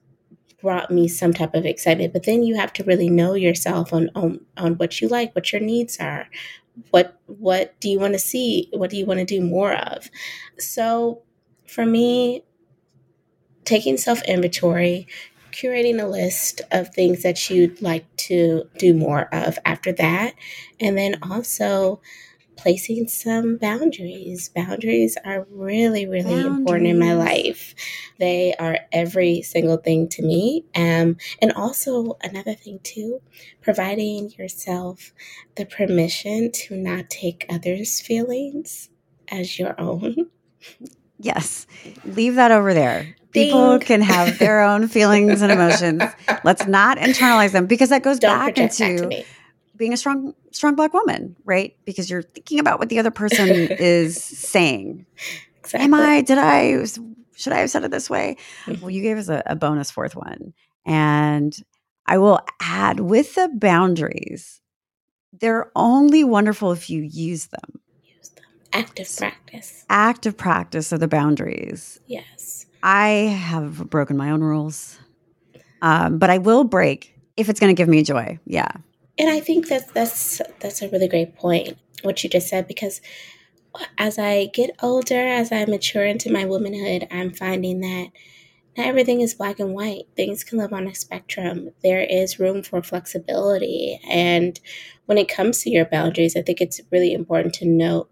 brought 0.62 0.92
me 0.92 1.08
some 1.08 1.34
type 1.34 1.54
of 1.54 1.66
excitement. 1.66 2.14
But 2.14 2.24
then 2.24 2.44
you 2.44 2.56
have 2.56 2.74
to 2.74 2.84
really 2.84 3.10
know 3.10 3.34
yourself 3.34 3.94
on, 3.94 4.10
on, 4.16 4.42
on 4.58 4.74
what 4.74 5.00
you 5.00 5.08
like, 5.08 5.34
what 5.36 5.54
your 5.54 5.62
needs 5.62 5.98
are, 6.00 6.28
what 6.92 7.20
what 7.28 7.80
do 7.80 7.90
you 7.90 8.00
want 8.00 8.14
to 8.14 8.20
see? 8.20 8.70
What 8.74 8.90
do 8.90 8.98
you 8.98 9.06
want 9.06 9.20
to 9.20 9.26
do 9.26 9.42
more 9.42 9.74
of? 9.74 10.10
So 10.60 11.24
for 11.68 11.86
me 11.86 12.44
taking 13.66 13.98
self 13.98 14.22
inventory 14.24 15.08
curating 15.52 16.02
a 16.02 16.08
list 16.08 16.62
of 16.72 16.94
things 16.94 17.24
that 17.24 17.50
you'd 17.50 17.82
like 17.82 18.06
to 18.16 18.64
do 18.78 18.94
more 18.94 19.28
of 19.34 19.58
after 19.66 19.92
that 19.92 20.34
and 20.80 20.98
then 20.98 21.18
also 21.24 22.02
placing 22.62 23.08
some 23.08 23.58
boundaries. 23.58 24.50
Boundaries 24.50 25.18
are 25.24 25.48
really, 25.50 26.06
really 26.06 26.36
boundaries. 26.36 26.58
important 26.58 26.88
in 26.88 27.00
my 27.00 27.14
life. 27.14 27.74
They 28.18 28.54
are 28.60 28.80
every 28.92 29.42
single 29.42 29.78
thing 29.78 30.10
to 30.10 30.22
me. 30.22 30.66
Um, 30.76 31.18
and 31.42 31.54
also, 31.54 32.18
another 32.22 32.54
thing, 32.54 32.80
too, 32.84 33.22
providing 33.62 34.32
yourself 34.32 35.14
the 35.56 35.66
permission 35.66 36.52
to 36.52 36.76
not 36.76 37.10
take 37.10 37.46
others' 37.50 38.02
feelings 38.02 38.90
as 39.30 39.58
your 39.58 39.80
own. 39.80 40.16
Yes, 41.22 41.68
leave 42.06 42.36
that 42.36 42.52
over 42.52 42.74
there. 42.74 43.14
People 43.32 43.78
can 43.80 44.02
have 44.02 44.40
their 44.40 44.62
own 44.62 44.88
feelings 44.88 45.42
and 45.42 45.52
emotions. 45.52 46.02
Let's 46.46 46.66
not 46.66 46.98
internalize 46.98 47.52
them 47.52 47.66
because 47.66 47.90
that 47.90 48.04
goes 48.04 48.20
Don't 48.20 48.32
back 48.32 48.58
into 48.58 49.26
being 49.80 49.94
a 49.94 49.98
strong 49.98 50.36
strong 50.52 50.76
black 50.76 50.94
woman, 50.94 51.36
right? 51.46 51.76
Because 51.86 52.12
you're 52.12 52.22
thinking 52.22 52.60
about 52.60 52.78
what 52.78 52.90
the 52.90 53.00
other 53.00 53.10
person 53.10 53.48
is 53.80 54.24
saying. 54.24 55.08
Exactly. 55.62 55.86
Am 55.86 55.94
I? 55.96 56.22
Did 56.22 56.38
I? 56.38 56.84
Should 57.36 57.54
I 57.54 57.60
have 57.60 57.72
said 57.72 57.86
it 57.86 57.92
this 57.92 58.10
way? 58.10 58.38
Mm-hmm. 58.66 58.82
Well, 58.82 58.92
you 58.92 59.02
gave 59.02 59.18
us 59.18 59.30
a, 59.30 59.42
a 59.48 59.56
bonus 59.56 59.90
fourth 59.90 60.16
one, 60.16 60.54
and 60.86 61.58
I 62.06 62.20
will 62.20 62.42
add 62.62 63.00
with 63.00 63.34
the 63.34 63.50
boundaries. 63.52 64.62
They're 65.40 65.72
only 65.76 66.24
wonderful 66.24 66.72
if 66.74 66.90
you 66.90 67.02
use 67.02 67.48
them. 67.48 67.80
Use 68.04 68.30
them. 68.30 68.46
Active 68.74 69.10
practice. 69.18 69.86
Active 69.90 70.36
practice 70.36 70.92
of 70.92 71.00
the 71.00 71.08
boundaries. 71.08 72.00
Yes. 72.06 72.66
I 72.84 73.08
have 73.08 73.90
broken 73.90 74.18
my 74.18 74.32
own 74.32 74.42
rules, 74.42 74.98
um, 75.82 76.18
but 76.18 76.30
I 76.30 76.40
will 76.40 76.66
break 76.66 77.16
if 77.38 77.48
it's 77.48 77.60
going 77.60 77.74
to 77.74 77.80
give 77.80 77.88
me 77.88 78.04
joy. 78.04 78.40
Yeah. 78.46 78.72
And 79.20 79.30
I 79.30 79.42
think 79.42 79.68
that 79.68 79.94
that's 79.94 80.42
that's 80.60 80.82
a 80.82 80.90
really 80.90 81.08
great 81.08 81.36
point 81.36 81.78
what 82.04 82.24
you 82.24 82.30
just 82.30 82.48
said 82.48 82.68
because 82.68 83.02
as 83.98 84.18
I 84.18 84.48
get 84.48 84.72
older, 84.82 85.28
as 85.28 85.52
I 85.52 85.66
mature 85.66 86.06
into 86.06 86.32
my 86.32 86.46
womanhood, 86.46 87.08
I'm 87.12 87.34
finding 87.34 87.82
that 87.82 88.08
not 88.78 88.88
everything 88.88 89.22
is 89.22 89.34
black 89.34 89.60
and 89.60 89.74
white. 89.74 90.04
Things 90.16 90.44
can 90.44 90.58
live 90.58 90.74
on 90.74 90.88
a 90.88 90.96
spectrum. 90.96 91.72
There 91.84 92.02
is 92.02 92.40
room 92.40 92.64
for 92.64 92.82
flexibility. 92.82 94.00
And 94.10 94.60
when 95.06 95.18
it 95.18 95.28
comes 95.28 95.62
to 95.64 95.70
your 95.70 95.86
boundaries, 95.86 96.38
I 96.38 96.42
think 96.42 96.62
it's 96.62 96.82
really 96.92 97.14
important 97.14 97.54
to 97.56 97.66
note 97.66 98.10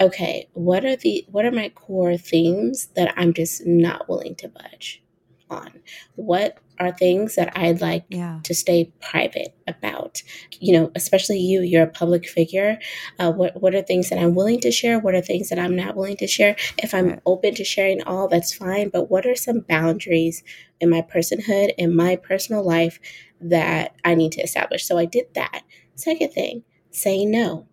okay, 0.00 0.48
what 0.52 0.84
are 0.84 0.96
the 0.96 1.24
what 1.30 1.44
are 1.44 1.52
my 1.52 1.70
core 1.70 2.16
themes 2.16 2.88
that 2.96 3.14
I'm 3.16 3.32
just 3.32 3.66
not 3.66 4.08
willing 4.08 4.34
to 4.36 4.48
budge 4.48 5.02
on? 5.48 5.80
What 6.16 6.58
are 6.78 6.92
things 6.92 7.34
that 7.36 7.56
I'd 7.56 7.80
like 7.80 8.04
yeah. 8.08 8.40
to 8.42 8.54
stay 8.54 8.92
private 9.00 9.54
about. 9.66 10.22
You 10.60 10.72
know, 10.72 10.92
especially 10.94 11.38
you, 11.38 11.62
you're 11.62 11.84
a 11.84 11.88
public 11.88 12.28
figure. 12.28 12.78
Uh, 13.18 13.32
what, 13.32 13.60
what 13.60 13.74
are 13.74 13.82
things 13.82 14.10
that 14.10 14.18
I'm 14.18 14.34
willing 14.34 14.60
to 14.60 14.70
share? 14.70 14.98
What 14.98 15.14
are 15.14 15.20
things 15.20 15.48
that 15.48 15.58
I'm 15.58 15.76
not 15.76 15.96
willing 15.96 16.16
to 16.18 16.26
share? 16.26 16.56
If 16.78 16.94
I'm 16.94 17.08
right. 17.08 17.22
open 17.26 17.54
to 17.54 17.64
sharing 17.64 18.02
all, 18.02 18.28
that's 18.28 18.54
fine. 18.54 18.88
But 18.88 19.10
what 19.10 19.26
are 19.26 19.34
some 19.34 19.60
boundaries 19.60 20.42
in 20.80 20.90
my 20.90 21.02
personhood, 21.02 21.72
in 21.78 21.94
my 21.94 22.16
personal 22.16 22.64
life 22.64 22.98
that 23.40 23.94
I 24.04 24.14
need 24.14 24.32
to 24.32 24.42
establish? 24.42 24.84
So 24.86 24.98
I 24.98 25.04
did 25.04 25.26
that. 25.34 25.62
Second 25.94 26.32
thing, 26.32 26.62
say 26.90 27.24
no 27.24 27.66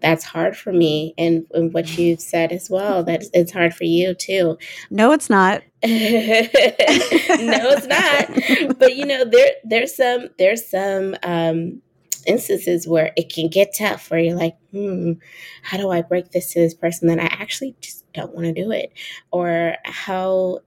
that's 0.00 0.24
hard 0.24 0.56
for 0.56 0.72
me 0.72 1.14
and, 1.16 1.46
and 1.52 1.72
what 1.72 1.96
you've 1.96 2.20
said 2.20 2.52
as 2.52 2.68
well 2.70 3.02
that 3.04 3.24
it's 3.32 3.52
hard 3.52 3.74
for 3.74 3.84
you 3.84 4.14
too. 4.14 4.58
No 4.90 5.12
it's 5.12 5.30
not. 5.30 5.62
No 5.82 7.68
it's 7.70 7.86
not. 7.86 8.78
But 8.78 8.96
you 8.96 9.06
know 9.06 9.24
there 9.24 9.52
there's 9.64 9.94
some 9.94 10.28
there's 10.38 10.68
some 10.68 11.14
um 11.22 11.82
instances 12.26 12.88
where 12.88 13.12
it 13.16 13.32
can 13.32 13.48
get 13.48 13.74
tough 13.76 14.10
where 14.10 14.18
you're 14.18 14.34
like 14.34 14.56
hmm 14.72 15.12
how 15.62 15.76
do 15.76 15.90
i 15.90 16.02
break 16.02 16.32
this 16.32 16.52
to 16.52 16.58
this 16.58 16.74
person 16.74 17.06
that 17.06 17.20
i 17.20 17.26
actually 17.26 17.76
just 17.80 18.04
don't 18.16 18.34
want 18.34 18.46
to 18.46 18.52
do 18.52 18.72
it? 18.72 18.92
Or 19.30 19.76
how 19.84 20.60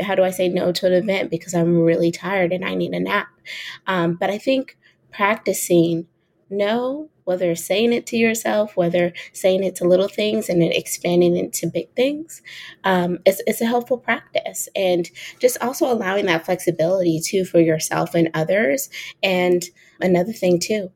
how 0.00 0.14
do 0.14 0.22
i 0.22 0.30
say 0.30 0.48
no 0.48 0.70
to 0.70 0.86
an 0.86 0.92
event 0.92 1.30
because 1.30 1.54
i'm 1.54 1.78
really 1.80 2.12
tired 2.12 2.52
and 2.52 2.64
i 2.64 2.74
need 2.74 2.92
a 2.92 3.00
nap? 3.00 3.28
Um, 3.86 4.14
but 4.14 4.30
i 4.30 4.38
think 4.38 4.78
practicing 5.10 6.06
no 6.50 7.10
whether 7.28 7.54
saying 7.54 7.92
it 7.92 8.06
to 8.06 8.16
yourself, 8.16 8.74
whether 8.74 9.12
saying 9.34 9.62
it 9.62 9.76
to 9.76 9.84
little 9.84 10.08
things 10.08 10.48
and 10.48 10.62
then 10.62 10.72
expanding 10.72 11.36
into 11.36 11.66
big 11.66 11.92
things, 11.94 12.40
um, 12.84 13.18
it's, 13.26 13.42
it's 13.46 13.60
a 13.60 13.66
helpful 13.66 13.98
practice. 13.98 14.66
And 14.74 15.10
just 15.38 15.58
also 15.60 15.92
allowing 15.92 16.24
that 16.24 16.46
flexibility 16.46 17.20
too 17.20 17.44
for 17.44 17.60
yourself 17.60 18.14
and 18.14 18.30
others. 18.32 18.88
And 19.22 19.62
another 20.00 20.32
thing 20.32 20.58
too, 20.58 20.90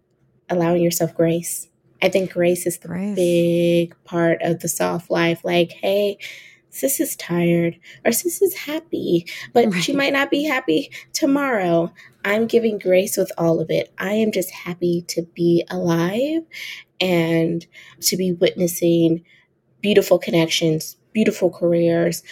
allowing 0.48 0.80
yourself 0.80 1.14
grace. 1.14 1.68
I 2.00 2.08
think 2.08 2.32
grace 2.32 2.66
is 2.66 2.78
the 2.78 2.88
grace. 2.88 3.14
big 3.14 3.94
part 4.04 4.40
of 4.40 4.60
the 4.60 4.68
soft 4.68 5.10
life. 5.10 5.44
Like, 5.44 5.72
hey, 5.72 6.16
sis 6.72 7.00
is 7.00 7.14
tired 7.16 7.78
or 8.04 8.10
sis 8.10 8.42
is 8.42 8.54
happy, 8.54 9.26
but 9.52 9.72
right. 9.72 9.82
she 9.82 9.92
might 9.92 10.12
not 10.12 10.30
be 10.30 10.44
happy 10.44 10.90
tomorrow. 11.12 11.92
I'm 12.24 12.46
giving 12.46 12.78
grace 12.78 13.16
with 13.16 13.30
all 13.38 13.60
of 13.60 13.70
it. 13.70 13.92
I 13.98 14.14
am 14.14 14.32
just 14.32 14.50
happy 14.50 15.02
to 15.08 15.22
be 15.34 15.64
alive 15.70 16.42
and 17.00 17.64
to 18.00 18.16
be 18.16 18.32
witnessing 18.32 19.24
beautiful 19.80 20.18
connections, 20.18 20.96
beautiful 21.12 21.50
careers, 21.50 22.22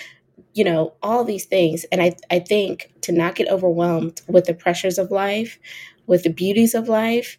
you 0.54 0.64
know, 0.64 0.94
all 1.02 1.22
these 1.22 1.44
things. 1.44 1.84
And 1.92 2.02
I, 2.02 2.16
I 2.30 2.38
think 2.38 2.92
to 3.02 3.12
not 3.12 3.34
get 3.34 3.48
overwhelmed 3.48 4.22
with 4.26 4.46
the 4.46 4.54
pressures 4.54 4.98
of 4.98 5.10
life, 5.10 5.58
with 6.06 6.22
the 6.22 6.30
beauties 6.30 6.74
of 6.74 6.88
life, 6.88 7.36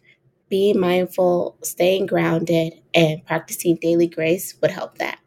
being 0.48 0.78
mindful, 0.78 1.56
staying 1.62 2.06
grounded, 2.06 2.74
and 2.94 3.24
practicing 3.24 3.76
daily 3.76 4.06
grace 4.06 4.54
would 4.60 4.70
help 4.70 4.98
that. 4.98 5.18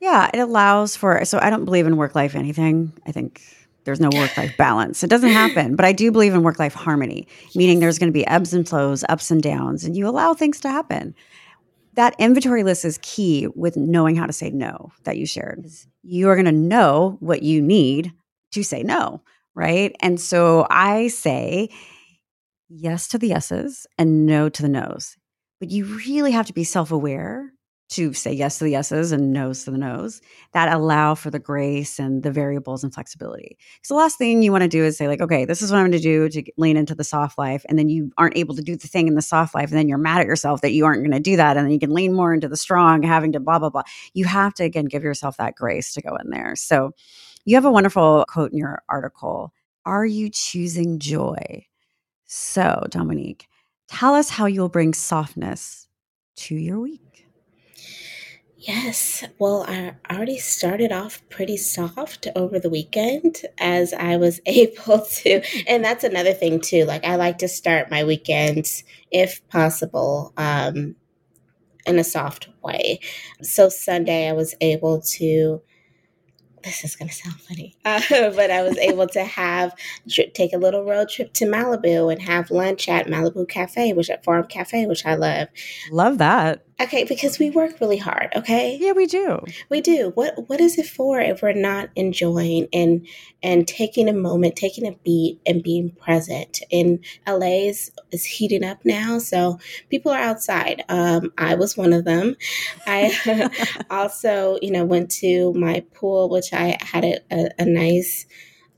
Yeah, 0.00 0.30
it 0.32 0.38
allows 0.38 0.96
for. 0.96 1.24
So 1.24 1.38
I 1.40 1.50
don't 1.50 1.64
believe 1.64 1.86
in 1.86 1.96
work 1.96 2.14
life 2.14 2.34
anything. 2.34 2.92
I 3.06 3.12
think 3.12 3.42
there's 3.84 4.00
no 4.00 4.10
work 4.12 4.36
life 4.36 4.54
balance. 4.58 5.02
It 5.02 5.10
doesn't 5.10 5.30
happen. 5.30 5.76
But 5.76 5.84
I 5.84 5.92
do 5.92 6.12
believe 6.12 6.34
in 6.34 6.42
work 6.42 6.58
life 6.58 6.74
harmony, 6.74 7.26
meaning 7.54 7.80
there's 7.80 7.98
going 7.98 8.08
to 8.08 8.18
be 8.18 8.26
ebbs 8.26 8.52
and 8.52 8.68
flows, 8.68 9.04
ups 9.08 9.30
and 9.30 9.42
downs, 9.42 9.84
and 9.84 9.96
you 9.96 10.06
allow 10.08 10.34
things 10.34 10.60
to 10.60 10.70
happen. 10.70 11.14
That 11.94 12.14
inventory 12.18 12.62
list 12.62 12.84
is 12.84 12.98
key 13.00 13.48
with 13.54 13.76
knowing 13.76 14.16
how 14.16 14.26
to 14.26 14.32
say 14.32 14.50
no 14.50 14.92
that 15.04 15.16
you 15.16 15.24
shared. 15.24 15.66
You 16.02 16.28
are 16.28 16.36
going 16.36 16.44
to 16.44 16.52
know 16.52 17.16
what 17.20 17.42
you 17.42 17.62
need 17.62 18.12
to 18.52 18.62
say 18.62 18.82
no, 18.82 19.22
right? 19.54 19.96
And 20.00 20.20
so 20.20 20.66
I 20.68 21.08
say 21.08 21.70
yes 22.68 23.08
to 23.08 23.18
the 23.18 23.28
yeses 23.28 23.86
and 23.96 24.26
no 24.26 24.48
to 24.50 24.62
the 24.62 24.68
nos. 24.68 25.16
But 25.58 25.70
you 25.70 25.86
really 26.06 26.32
have 26.32 26.46
to 26.46 26.52
be 26.52 26.64
self 26.64 26.92
aware 26.92 27.50
to 27.88 28.12
say 28.12 28.32
yes 28.32 28.58
to 28.58 28.64
the 28.64 28.70
yeses 28.70 29.12
and 29.12 29.32
no's 29.32 29.64
to 29.64 29.70
the 29.70 29.78
no's 29.78 30.20
that 30.52 30.72
allow 30.72 31.14
for 31.14 31.30
the 31.30 31.38
grace 31.38 32.00
and 32.00 32.24
the 32.24 32.32
variables 32.32 32.82
and 32.82 32.92
flexibility. 32.92 33.56
So 33.82 33.94
the 33.94 33.98
last 33.98 34.18
thing 34.18 34.42
you 34.42 34.50
want 34.50 34.62
to 34.62 34.68
do 34.68 34.84
is 34.84 34.96
say 34.96 35.06
like, 35.06 35.20
okay, 35.20 35.44
this 35.44 35.62
is 35.62 35.70
what 35.70 35.78
I'm 35.78 35.84
going 35.84 35.92
to 35.92 35.98
do 36.00 36.28
to 36.28 36.52
lean 36.56 36.76
into 36.76 36.94
the 36.96 37.04
soft 37.04 37.38
life, 37.38 37.64
and 37.68 37.78
then 37.78 37.88
you 37.88 38.10
aren't 38.18 38.36
able 38.36 38.56
to 38.56 38.62
do 38.62 38.76
the 38.76 38.88
thing 38.88 39.06
in 39.06 39.14
the 39.14 39.22
soft 39.22 39.54
life, 39.54 39.70
and 39.70 39.78
then 39.78 39.88
you're 39.88 39.98
mad 39.98 40.20
at 40.20 40.26
yourself 40.26 40.62
that 40.62 40.72
you 40.72 40.84
aren't 40.84 41.02
going 41.02 41.12
to 41.12 41.20
do 41.20 41.36
that, 41.36 41.56
and 41.56 41.66
then 41.66 41.72
you 41.72 41.78
can 41.78 41.90
lean 41.90 42.12
more 42.12 42.34
into 42.34 42.48
the 42.48 42.56
strong, 42.56 43.02
having 43.02 43.32
to 43.32 43.40
blah 43.40 43.58
blah 43.58 43.70
blah. 43.70 43.82
You 44.14 44.24
have 44.24 44.54
to 44.54 44.64
again 44.64 44.86
give 44.86 45.04
yourself 45.04 45.36
that 45.36 45.54
grace 45.54 45.94
to 45.94 46.02
go 46.02 46.16
in 46.16 46.30
there. 46.30 46.56
So 46.56 46.92
you 47.44 47.54
have 47.54 47.64
a 47.64 47.70
wonderful 47.70 48.24
quote 48.28 48.50
in 48.50 48.58
your 48.58 48.82
article. 48.88 49.52
Are 49.84 50.04
you 50.04 50.28
choosing 50.30 50.98
joy? 50.98 51.66
So 52.24 52.84
Dominique, 52.90 53.46
tell 53.86 54.14
us 54.14 54.30
how 54.30 54.46
you'll 54.46 54.68
bring 54.68 54.92
softness 54.92 55.86
to 56.36 56.56
your 56.56 56.80
week. 56.80 57.25
Yes. 58.66 59.22
Well, 59.38 59.64
I 59.68 59.94
already 60.12 60.38
started 60.38 60.90
off 60.90 61.22
pretty 61.28 61.56
soft 61.56 62.26
over 62.34 62.58
the 62.58 62.68
weekend 62.68 63.42
as 63.58 63.92
I 63.92 64.16
was 64.16 64.40
able 64.46 65.04
to. 65.04 65.40
And 65.68 65.84
that's 65.84 66.02
another 66.02 66.32
thing, 66.32 66.60
too. 66.60 66.84
Like, 66.84 67.04
I 67.04 67.14
like 67.14 67.38
to 67.38 67.48
start 67.48 67.92
my 67.92 68.02
weekends, 68.02 68.82
if 69.12 69.46
possible, 69.48 70.32
um, 70.36 70.96
in 71.86 72.00
a 72.00 72.04
soft 72.04 72.48
way. 72.64 72.98
So, 73.40 73.68
Sunday, 73.68 74.28
I 74.28 74.32
was 74.32 74.56
able 74.60 75.00
to 75.02 75.62
this 76.66 76.82
is 76.82 76.96
going 76.96 77.08
to 77.08 77.14
sound 77.14 77.40
funny, 77.40 77.76
uh, 77.84 78.00
but 78.34 78.50
I 78.50 78.62
was 78.62 78.76
able 78.78 79.06
to 79.08 79.24
have 79.24 79.74
take 80.34 80.52
a 80.52 80.58
little 80.58 80.84
road 80.84 81.08
trip 81.08 81.32
to 81.34 81.44
Malibu 81.44 82.12
and 82.12 82.20
have 82.20 82.50
lunch 82.50 82.88
at 82.88 83.06
Malibu 83.06 83.48
Cafe, 83.48 83.92
which 83.92 84.10
at 84.10 84.24
Farm 84.24 84.46
Cafe, 84.48 84.86
which 84.86 85.06
I 85.06 85.14
love. 85.14 85.48
Love 85.90 86.18
that. 86.18 86.64
Okay, 86.78 87.04
because 87.04 87.38
we 87.38 87.48
work 87.48 87.80
really 87.80 87.96
hard, 87.96 88.28
okay? 88.36 88.76
Yeah, 88.78 88.92
we 88.92 89.06
do. 89.06 89.40
We 89.70 89.80
do. 89.80 90.12
What 90.14 90.46
what 90.50 90.60
is 90.60 90.76
it 90.76 90.86
for 90.86 91.18
if 91.20 91.40
we're 91.40 91.54
not 91.54 91.88
enjoying 91.96 92.68
and 92.70 93.06
and 93.42 93.66
taking 93.66 94.10
a 94.10 94.12
moment, 94.12 94.56
taking 94.56 94.86
a 94.86 94.92
beat 95.02 95.40
and 95.46 95.62
being 95.62 95.92
present? 95.92 96.60
And 96.70 97.02
LA 97.26 97.68
is, 97.68 97.92
is 98.12 98.26
heating 98.26 98.62
up 98.62 98.84
now, 98.84 99.18
so 99.18 99.58
people 99.88 100.12
are 100.12 100.18
outside. 100.18 100.84
Um, 100.90 101.32
I 101.38 101.54
was 101.54 101.78
one 101.78 101.94
of 101.94 102.04
them. 102.04 102.36
I 102.86 103.48
also, 103.90 104.58
you 104.60 104.70
know, 104.70 104.84
went 104.84 105.10
to 105.22 105.54
my 105.54 105.82
pool, 105.94 106.28
which 106.28 106.52
I 106.52 106.76
had 106.82 107.04
a, 107.06 107.20
a, 107.30 107.48
a 107.60 107.64
nice 107.64 108.26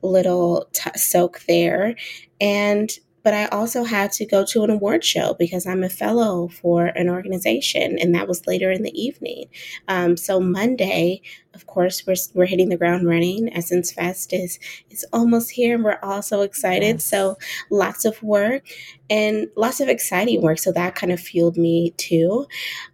little 0.02 0.68
t- 0.72 0.90
soak 0.94 1.42
there. 1.48 1.96
And 2.40 2.90
but 3.28 3.34
I 3.34 3.44
also 3.48 3.84
had 3.84 4.10
to 4.12 4.24
go 4.24 4.42
to 4.46 4.64
an 4.64 4.70
award 4.70 5.04
show 5.04 5.34
because 5.34 5.66
I'm 5.66 5.82
a 5.82 5.90
fellow 5.90 6.48
for 6.48 6.86
an 6.86 7.10
organization, 7.10 7.98
and 8.00 8.14
that 8.14 8.26
was 8.26 8.46
later 8.46 8.70
in 8.70 8.84
the 8.84 8.98
evening. 8.98 9.50
Um, 9.86 10.16
so 10.16 10.40
Monday, 10.40 11.20
of 11.52 11.66
course, 11.66 12.06
we're 12.06 12.16
we're 12.32 12.46
hitting 12.46 12.70
the 12.70 12.78
ground 12.78 13.06
running. 13.06 13.52
Essence 13.52 13.92
Fest 13.92 14.32
is 14.32 14.58
is 14.88 15.04
almost 15.12 15.50
here, 15.50 15.74
and 15.74 15.84
we're 15.84 15.98
all 16.02 16.22
so 16.22 16.40
excited. 16.40 16.94
Yes. 16.94 17.04
So 17.04 17.36
lots 17.70 18.06
of 18.06 18.22
work 18.22 18.66
and 19.10 19.48
lots 19.56 19.80
of 19.80 19.90
exciting 19.90 20.40
work. 20.40 20.58
So 20.58 20.72
that 20.72 20.94
kind 20.94 21.12
of 21.12 21.20
fueled 21.20 21.58
me 21.58 21.90
too. 21.98 22.46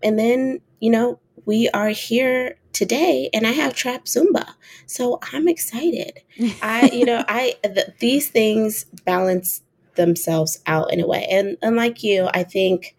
And 0.02 0.18
then 0.18 0.60
you 0.80 0.90
know 0.90 1.20
we 1.46 1.68
are 1.68 1.90
here 1.90 2.56
today 2.72 3.30
and 3.32 3.46
I 3.46 3.52
have 3.52 3.74
trap 3.74 4.04
Zumba. 4.06 4.54
So 4.86 5.20
I'm 5.32 5.48
excited. 5.48 6.20
I, 6.62 6.90
you 6.92 7.04
know, 7.04 7.24
I, 7.28 7.54
th- 7.62 7.90
these 8.00 8.28
things 8.28 8.84
balance 9.04 9.62
themselves 9.96 10.60
out 10.66 10.92
in 10.92 11.00
a 11.00 11.06
way. 11.06 11.26
And 11.30 11.56
unlike 11.62 12.02
you, 12.02 12.28
I 12.32 12.42
think, 12.42 12.96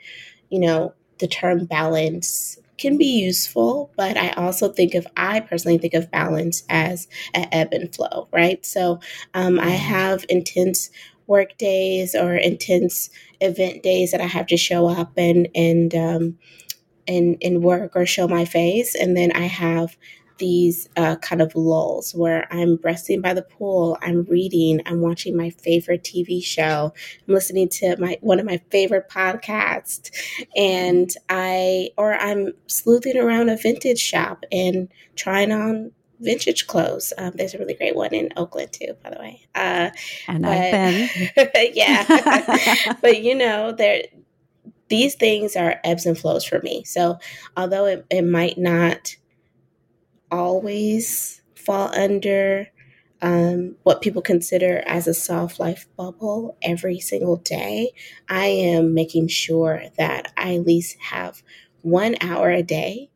you 0.49 0.59
know, 0.59 0.93
the 1.19 1.27
term 1.27 1.65
balance 1.65 2.57
can 2.77 2.97
be 2.97 3.05
useful, 3.05 3.91
but 3.95 4.17
I 4.17 4.31
also 4.31 4.69
think 4.69 4.95
of, 4.95 5.07
I 5.15 5.39
personally 5.39 5.77
think 5.77 5.93
of 5.93 6.11
balance 6.11 6.63
as 6.69 7.07
an 7.33 7.47
ebb 7.51 7.69
and 7.71 7.93
flow, 7.93 8.27
right? 8.31 8.65
So 8.65 8.99
um, 9.33 9.59
I 9.59 9.63
mm-hmm. 9.63 9.75
have 9.75 10.25
intense 10.29 10.89
work 11.27 11.57
days 11.57 12.15
or 12.15 12.35
intense 12.35 13.09
event 13.39 13.81
days 13.81 14.11
that 14.11 14.21
I 14.21 14.27
have 14.27 14.47
to 14.47 14.57
show 14.57 14.87
up 14.87 15.13
and, 15.17 15.47
and, 15.55 15.95
um, 15.95 16.37
and, 17.07 17.37
and 17.41 17.63
work 17.63 17.95
or 17.95 18.05
show 18.05 18.27
my 18.27 18.45
face. 18.45 18.93
And 18.93 19.15
then 19.15 19.31
I 19.31 19.45
have 19.45 19.95
these 20.37 20.89
uh, 20.97 21.15
kind 21.17 21.41
of 21.41 21.55
lulls 21.55 22.13
where 22.13 22.47
I'm 22.51 22.77
resting 22.83 23.21
by 23.21 23.33
the 23.33 23.41
pool, 23.41 23.97
I'm 24.01 24.23
reading, 24.23 24.81
I'm 24.85 25.01
watching 25.01 25.35
my 25.35 25.49
favorite 25.49 26.03
TV 26.03 26.43
show, 26.43 26.93
I'm 27.27 27.33
listening 27.33 27.69
to 27.69 27.95
my 27.97 28.17
one 28.21 28.39
of 28.39 28.45
my 28.45 28.61
favorite 28.69 29.09
podcasts, 29.09 30.11
and 30.55 31.09
I 31.29 31.89
or 31.97 32.13
I'm 32.13 32.53
sleuthing 32.67 33.17
around 33.17 33.49
a 33.49 33.57
vintage 33.57 33.99
shop 33.99 34.43
and 34.51 34.89
trying 35.15 35.51
on 35.51 35.91
vintage 36.19 36.67
clothes. 36.67 37.13
Um, 37.17 37.33
there's 37.35 37.53
a 37.53 37.57
really 37.57 37.73
great 37.73 37.95
one 37.95 38.13
in 38.13 38.29
Oakland 38.37 38.71
too, 38.71 38.95
by 39.03 39.09
the 39.09 39.19
way. 39.19 39.41
Uh, 39.53 39.89
and 40.27 40.43
but, 40.43 40.51
I've 40.51 41.53
been, 41.53 41.71
yeah. 41.73 42.93
but 43.01 43.21
you 43.21 43.35
know, 43.35 43.71
there 43.71 44.03
these 44.87 45.15
things 45.15 45.55
are 45.55 45.79
ebbs 45.83 46.05
and 46.05 46.17
flows 46.17 46.45
for 46.45 46.59
me. 46.61 46.83
So 46.83 47.17
although 47.57 47.85
it, 47.85 48.05
it 48.09 48.21
might 48.21 48.57
not 48.57 49.15
always 50.31 51.41
fall 51.55 51.93
under 51.95 52.67
um, 53.21 53.75
what 53.83 54.01
people 54.01 54.21
consider 54.21 54.83
as 54.85 55.07
a 55.07 55.13
soft 55.13 55.59
life 55.59 55.87
bubble 55.97 56.57
every 56.61 56.99
single 56.99 57.37
day. 57.37 57.91
I 58.29 58.45
am 58.45 58.93
making 58.93 59.29
sure 59.29 59.83
that 59.97 60.31
I 60.37 60.55
at 60.55 60.65
least 60.65 60.97
have 60.99 61.41
one 61.81 62.15
hour 62.21 62.49
a 62.49 62.63
day 62.63 63.09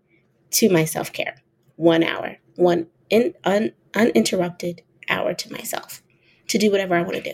to 0.52 0.70
my 0.70 0.86
self 0.86 1.14
care. 1.14 1.42
One 1.76 2.04
hour, 2.04 2.38
one 2.56 2.88
in, 3.10 3.34
un, 3.44 3.72
uninterrupted 3.94 4.82
hour 5.10 5.34
to 5.34 5.52
myself 5.52 6.02
to 6.48 6.58
do 6.58 6.72
whatever 6.72 6.96
I 6.96 7.02
want 7.02 7.16
to 7.16 7.34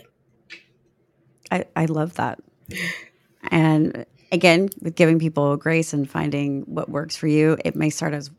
I, 1.50 1.64
I 1.74 1.86
love 1.86 2.14
that. 2.14 2.40
And 3.48 4.06
again, 4.32 4.68
with 4.80 4.94
giving 4.96 5.18
people 5.18 5.56
grace 5.56 5.92
and 5.92 6.08
finding 6.08 6.62
what 6.62 6.88
works 6.88 7.16
for 7.16 7.26
you, 7.26 7.56
it 7.64 7.76
may 7.76 7.90
start 7.90 8.14
as 8.14 8.30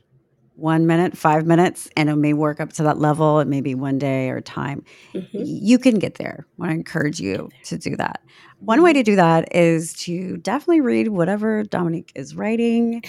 one 0.57 0.87
minute, 0.87 1.15
five 1.15 1.45
minutes, 1.45 1.87
and 1.95 2.09
it 2.09 2.15
may 2.15 2.33
work 2.33 2.59
up 2.59 2.73
to 2.73 2.83
that 2.83 2.97
level. 2.97 3.39
It 3.39 3.47
may 3.47 3.61
be 3.61 3.75
one 3.75 3.99
day 3.99 4.29
or 4.29 4.41
time. 4.41 4.83
Mm-hmm. 5.13 5.43
You 5.43 5.77
can 5.77 5.99
get 5.99 6.15
there. 6.15 6.47
I 6.47 6.61
want 6.61 6.71
to 6.71 6.75
encourage 6.75 7.19
you 7.19 7.49
to 7.65 7.77
do 7.77 7.95
that. 7.95 8.21
One 8.59 8.81
way 8.81 8.91
to 8.91 9.03
do 9.03 9.15
that 9.15 9.55
is 9.55 9.93
to 10.05 10.37
definitely 10.37 10.81
read 10.81 11.09
whatever 11.09 11.63
Dominique 11.63 12.11
is 12.15 12.35
writing 12.35 13.03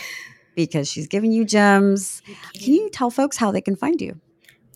because 0.54 0.90
she's 0.90 1.08
giving 1.08 1.32
you 1.32 1.44
gems. 1.44 2.20
Can 2.54 2.74
you 2.74 2.90
tell 2.90 3.10
folks 3.10 3.38
how 3.38 3.50
they 3.50 3.62
can 3.62 3.76
find 3.76 4.00
you? 4.00 4.20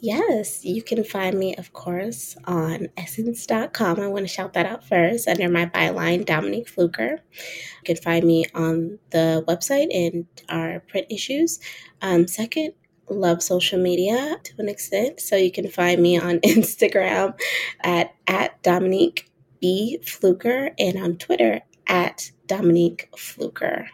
Yes, 0.03 0.65
you 0.65 0.83
can 0.83 1.05
find 1.05 1.39
me, 1.39 1.55
of 1.55 1.73
course, 1.73 2.37
on 2.45 2.89
essence.com. 2.97 4.01
I 4.01 4.09
want 4.09 4.25
to 4.25 4.29
shout 4.29 4.53
that 4.55 4.67
out 4.67 4.85
first 4.85 5.29
under 5.29 5.49
my 5.49 5.67
byline, 5.67 6.27
Dominique 6.27 6.69
Fluker. 6.69 7.21
You 7.31 7.85
can 7.85 7.95
find 7.95 8.27
me 8.27 8.45
on 8.53 8.99
the 9.11 9.45
website 9.47 9.95
and 9.95 10.27
our 10.49 10.81
print 10.81 11.07
issues. 11.09 11.61
Um, 12.01 12.27
second, 12.27 12.73
love 13.09 13.45
social 13.45 13.79
media 13.81 14.41
to 14.43 14.53
an 14.59 14.69
extent. 14.69 15.21
So 15.21 15.37
you 15.37 15.53
can 15.53 15.71
find 15.71 16.03
me 16.03 16.19
on 16.19 16.39
Instagram 16.45 17.39
at, 17.83 18.13
at 18.27 18.61
Dominique 18.65 19.31
B. 19.61 20.01
Fluker 20.05 20.71
and 20.81 20.99
on 21.01 21.17
Twitter 21.17 21.61
at 21.87 22.33
Dominique 22.49 23.09
Fluker. 23.17 23.89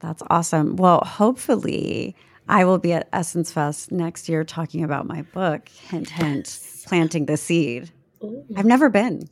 That's 0.00 0.24
awesome. 0.28 0.74
Well, 0.74 1.04
hopefully, 1.06 2.16
I 2.48 2.64
will 2.64 2.78
be 2.78 2.92
at 2.92 3.08
Essence 3.12 3.52
Fest 3.52 3.90
next 3.90 4.28
year 4.28 4.44
talking 4.44 4.84
about 4.84 5.06
my 5.06 5.22
book, 5.22 5.68
hint, 5.68 6.10
hint, 6.10 6.58
planting 6.86 7.26
the 7.26 7.36
seed. 7.36 7.90
Ooh. 8.22 8.44
I've 8.56 8.66
never 8.66 8.88
been. 8.90 9.28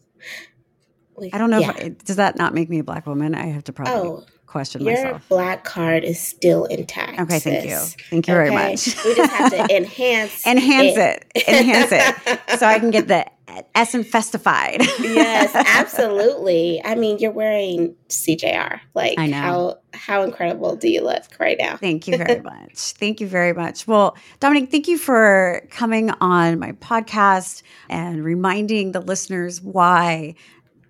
I 1.33 1.39
don't 1.39 1.51
know 1.51 1.59
yeah. 1.59 1.71
if 1.71 1.85
I, 1.85 1.89
does 2.05 2.17
that 2.17 2.37
not 2.37 2.55
make 2.55 2.69
me 2.69 2.79
a 2.79 2.85
black 2.85 3.07
woman. 3.07 3.35
I 3.35 3.47
have 3.47 3.65
to 3.65 3.73
probably 3.73 3.95
oh, 3.95 4.25
question 4.47 4.83
your 4.83 4.95
myself. 4.95 5.25
Your 5.31 5.39
black 5.39 5.65
card 5.65 6.05
is 6.05 6.21
still 6.21 6.65
intact. 6.65 7.21
Okay, 7.21 7.39
thank 7.39 7.69
you, 7.69 7.77
thank 8.11 8.27
you 8.27 8.35
okay? 8.35 8.51
very 8.51 8.51
much. 8.51 8.87
we 9.05 9.15
just 9.15 9.33
have 9.33 9.53
to 9.53 9.77
enhance 9.77 10.47
enhance 10.47 10.97
it, 10.97 11.27
it. 11.35 11.49
enhance 11.49 11.91
it, 11.93 12.41
so 12.59 12.67
I 12.67 12.79
can 12.79 12.91
get 12.91 13.09
the 13.09 13.27
Essen 13.75 14.05
festified. 14.05 14.81
yes, 15.01 15.55
absolutely. 15.55 16.81
I 16.85 16.95
mean, 16.95 17.19
you're 17.19 17.33
wearing 17.33 17.95
CJR. 18.09 18.81
Like, 18.95 19.19
I 19.19 19.27
know. 19.27 19.37
how 19.37 19.79
how 19.95 20.23
incredible 20.23 20.77
do 20.77 20.89
you 20.89 21.03
look 21.03 21.25
right 21.39 21.57
now? 21.59 21.77
Thank 21.77 22.09
you 22.09 22.17
very 22.17 22.41
much. 22.45 22.93
Thank 22.93 23.21
you 23.21 23.27
very 23.27 23.53
much. 23.53 23.87
Well, 23.87 24.17
Dominique, 24.41 24.71
thank 24.71 24.89
you 24.89 24.99
for 24.99 25.67
coming 25.71 26.11
on 26.21 26.59
my 26.59 26.73
podcast 26.73 27.63
and 27.89 28.25
reminding 28.25 28.93
the 28.93 29.01
listeners 29.01 29.61
why 29.61 30.35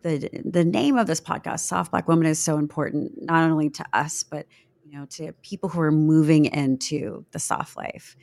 the 0.03 0.29
the 0.45 0.65
name 0.65 0.97
of 0.97 1.07
this 1.07 1.21
podcast, 1.21 1.61
Soft 1.61 1.91
Black 1.91 2.09
Woman, 2.09 2.27
is 2.27 2.39
so 2.39 2.59
important, 2.59 3.23
not 3.23 3.51
only 3.51 3.71
to 3.71 3.85
us, 3.93 4.23
but 4.23 4.47
you 4.85 4.99
know, 4.99 5.07
to 5.07 5.33
people 5.43 5.69
who 5.69 5.81
are 5.81 5.93
moving 5.93 6.47
into 6.47 7.25
the 7.33 7.39
soft 7.39 7.77
life. 7.77 8.17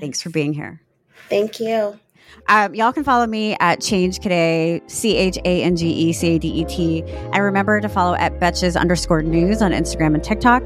Thanks 0.00 0.20
for 0.20 0.30
being 0.30 0.52
here. 0.52 0.80
Thank 1.28 1.60
you. 1.60 1.98
Um, 2.46 2.74
y'all 2.74 2.92
can 2.92 3.04
follow 3.04 3.26
me 3.26 3.56
at 3.60 3.80
Change 3.80 4.20
Cadet, 4.20 4.90
C 4.90 5.16
H 5.16 5.38
A 5.44 5.62
N 5.62 5.76
G 5.76 5.88
E 5.90 6.12
C 6.12 6.36
A 6.36 6.38
D 6.38 6.48
E 6.48 6.64
T. 6.64 7.02
And 7.02 7.42
remember 7.42 7.80
to 7.80 7.88
follow 7.88 8.14
at 8.14 8.38
Betches 8.38 8.78
underscore 8.78 9.22
news 9.22 9.62
on 9.62 9.72
Instagram 9.72 10.14
and 10.14 10.22
TikTok. 10.22 10.62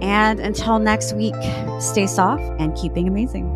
And 0.00 0.40
until 0.40 0.78
next 0.78 1.14
week, 1.14 1.34
stay 1.78 2.06
soft 2.06 2.42
and 2.58 2.74
keep 2.76 2.94
being 2.94 3.08
amazing. 3.08 3.48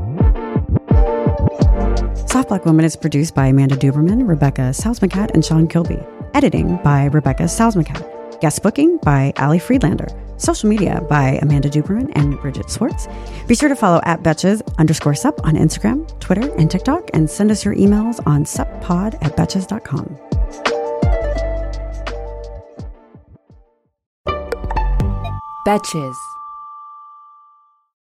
Soft 2.26 2.48
Black 2.48 2.64
Woman 2.66 2.84
is 2.84 2.96
produced 2.96 3.34
by 3.34 3.46
Amanda 3.46 3.76
Duberman, 3.76 4.28
Rebecca 4.28 4.72
Salzmancat, 4.72 5.30
and 5.32 5.44
Sean 5.44 5.66
Kilby. 5.66 5.98
Editing 6.34 6.78
by 6.82 7.04
Rebecca 7.06 7.44
Salzmancat. 7.44 8.40
Guest 8.40 8.62
booking 8.62 8.98
by 8.98 9.32
Ali 9.38 9.58
Friedlander. 9.58 10.08
Social 10.36 10.68
media 10.68 11.00
by 11.08 11.38
Amanda 11.42 11.68
Duberman 11.68 12.10
and 12.14 12.38
Bridget 12.40 12.70
Swartz. 12.70 13.08
Be 13.46 13.54
sure 13.54 13.68
to 13.68 13.76
follow 13.76 14.00
at 14.04 14.22
Betches 14.22 14.62
underscore 14.78 15.14
sup 15.14 15.44
on 15.44 15.54
Instagram, 15.54 16.08
Twitter, 16.20 16.52
and 16.56 16.70
TikTok, 16.70 17.10
and 17.14 17.28
send 17.28 17.50
us 17.50 17.64
your 17.64 17.74
emails 17.74 18.24
on 18.26 18.44
suppod 18.44 19.14
at 19.22 19.36
betches.com. 19.36 20.18
Betches. 25.66 26.33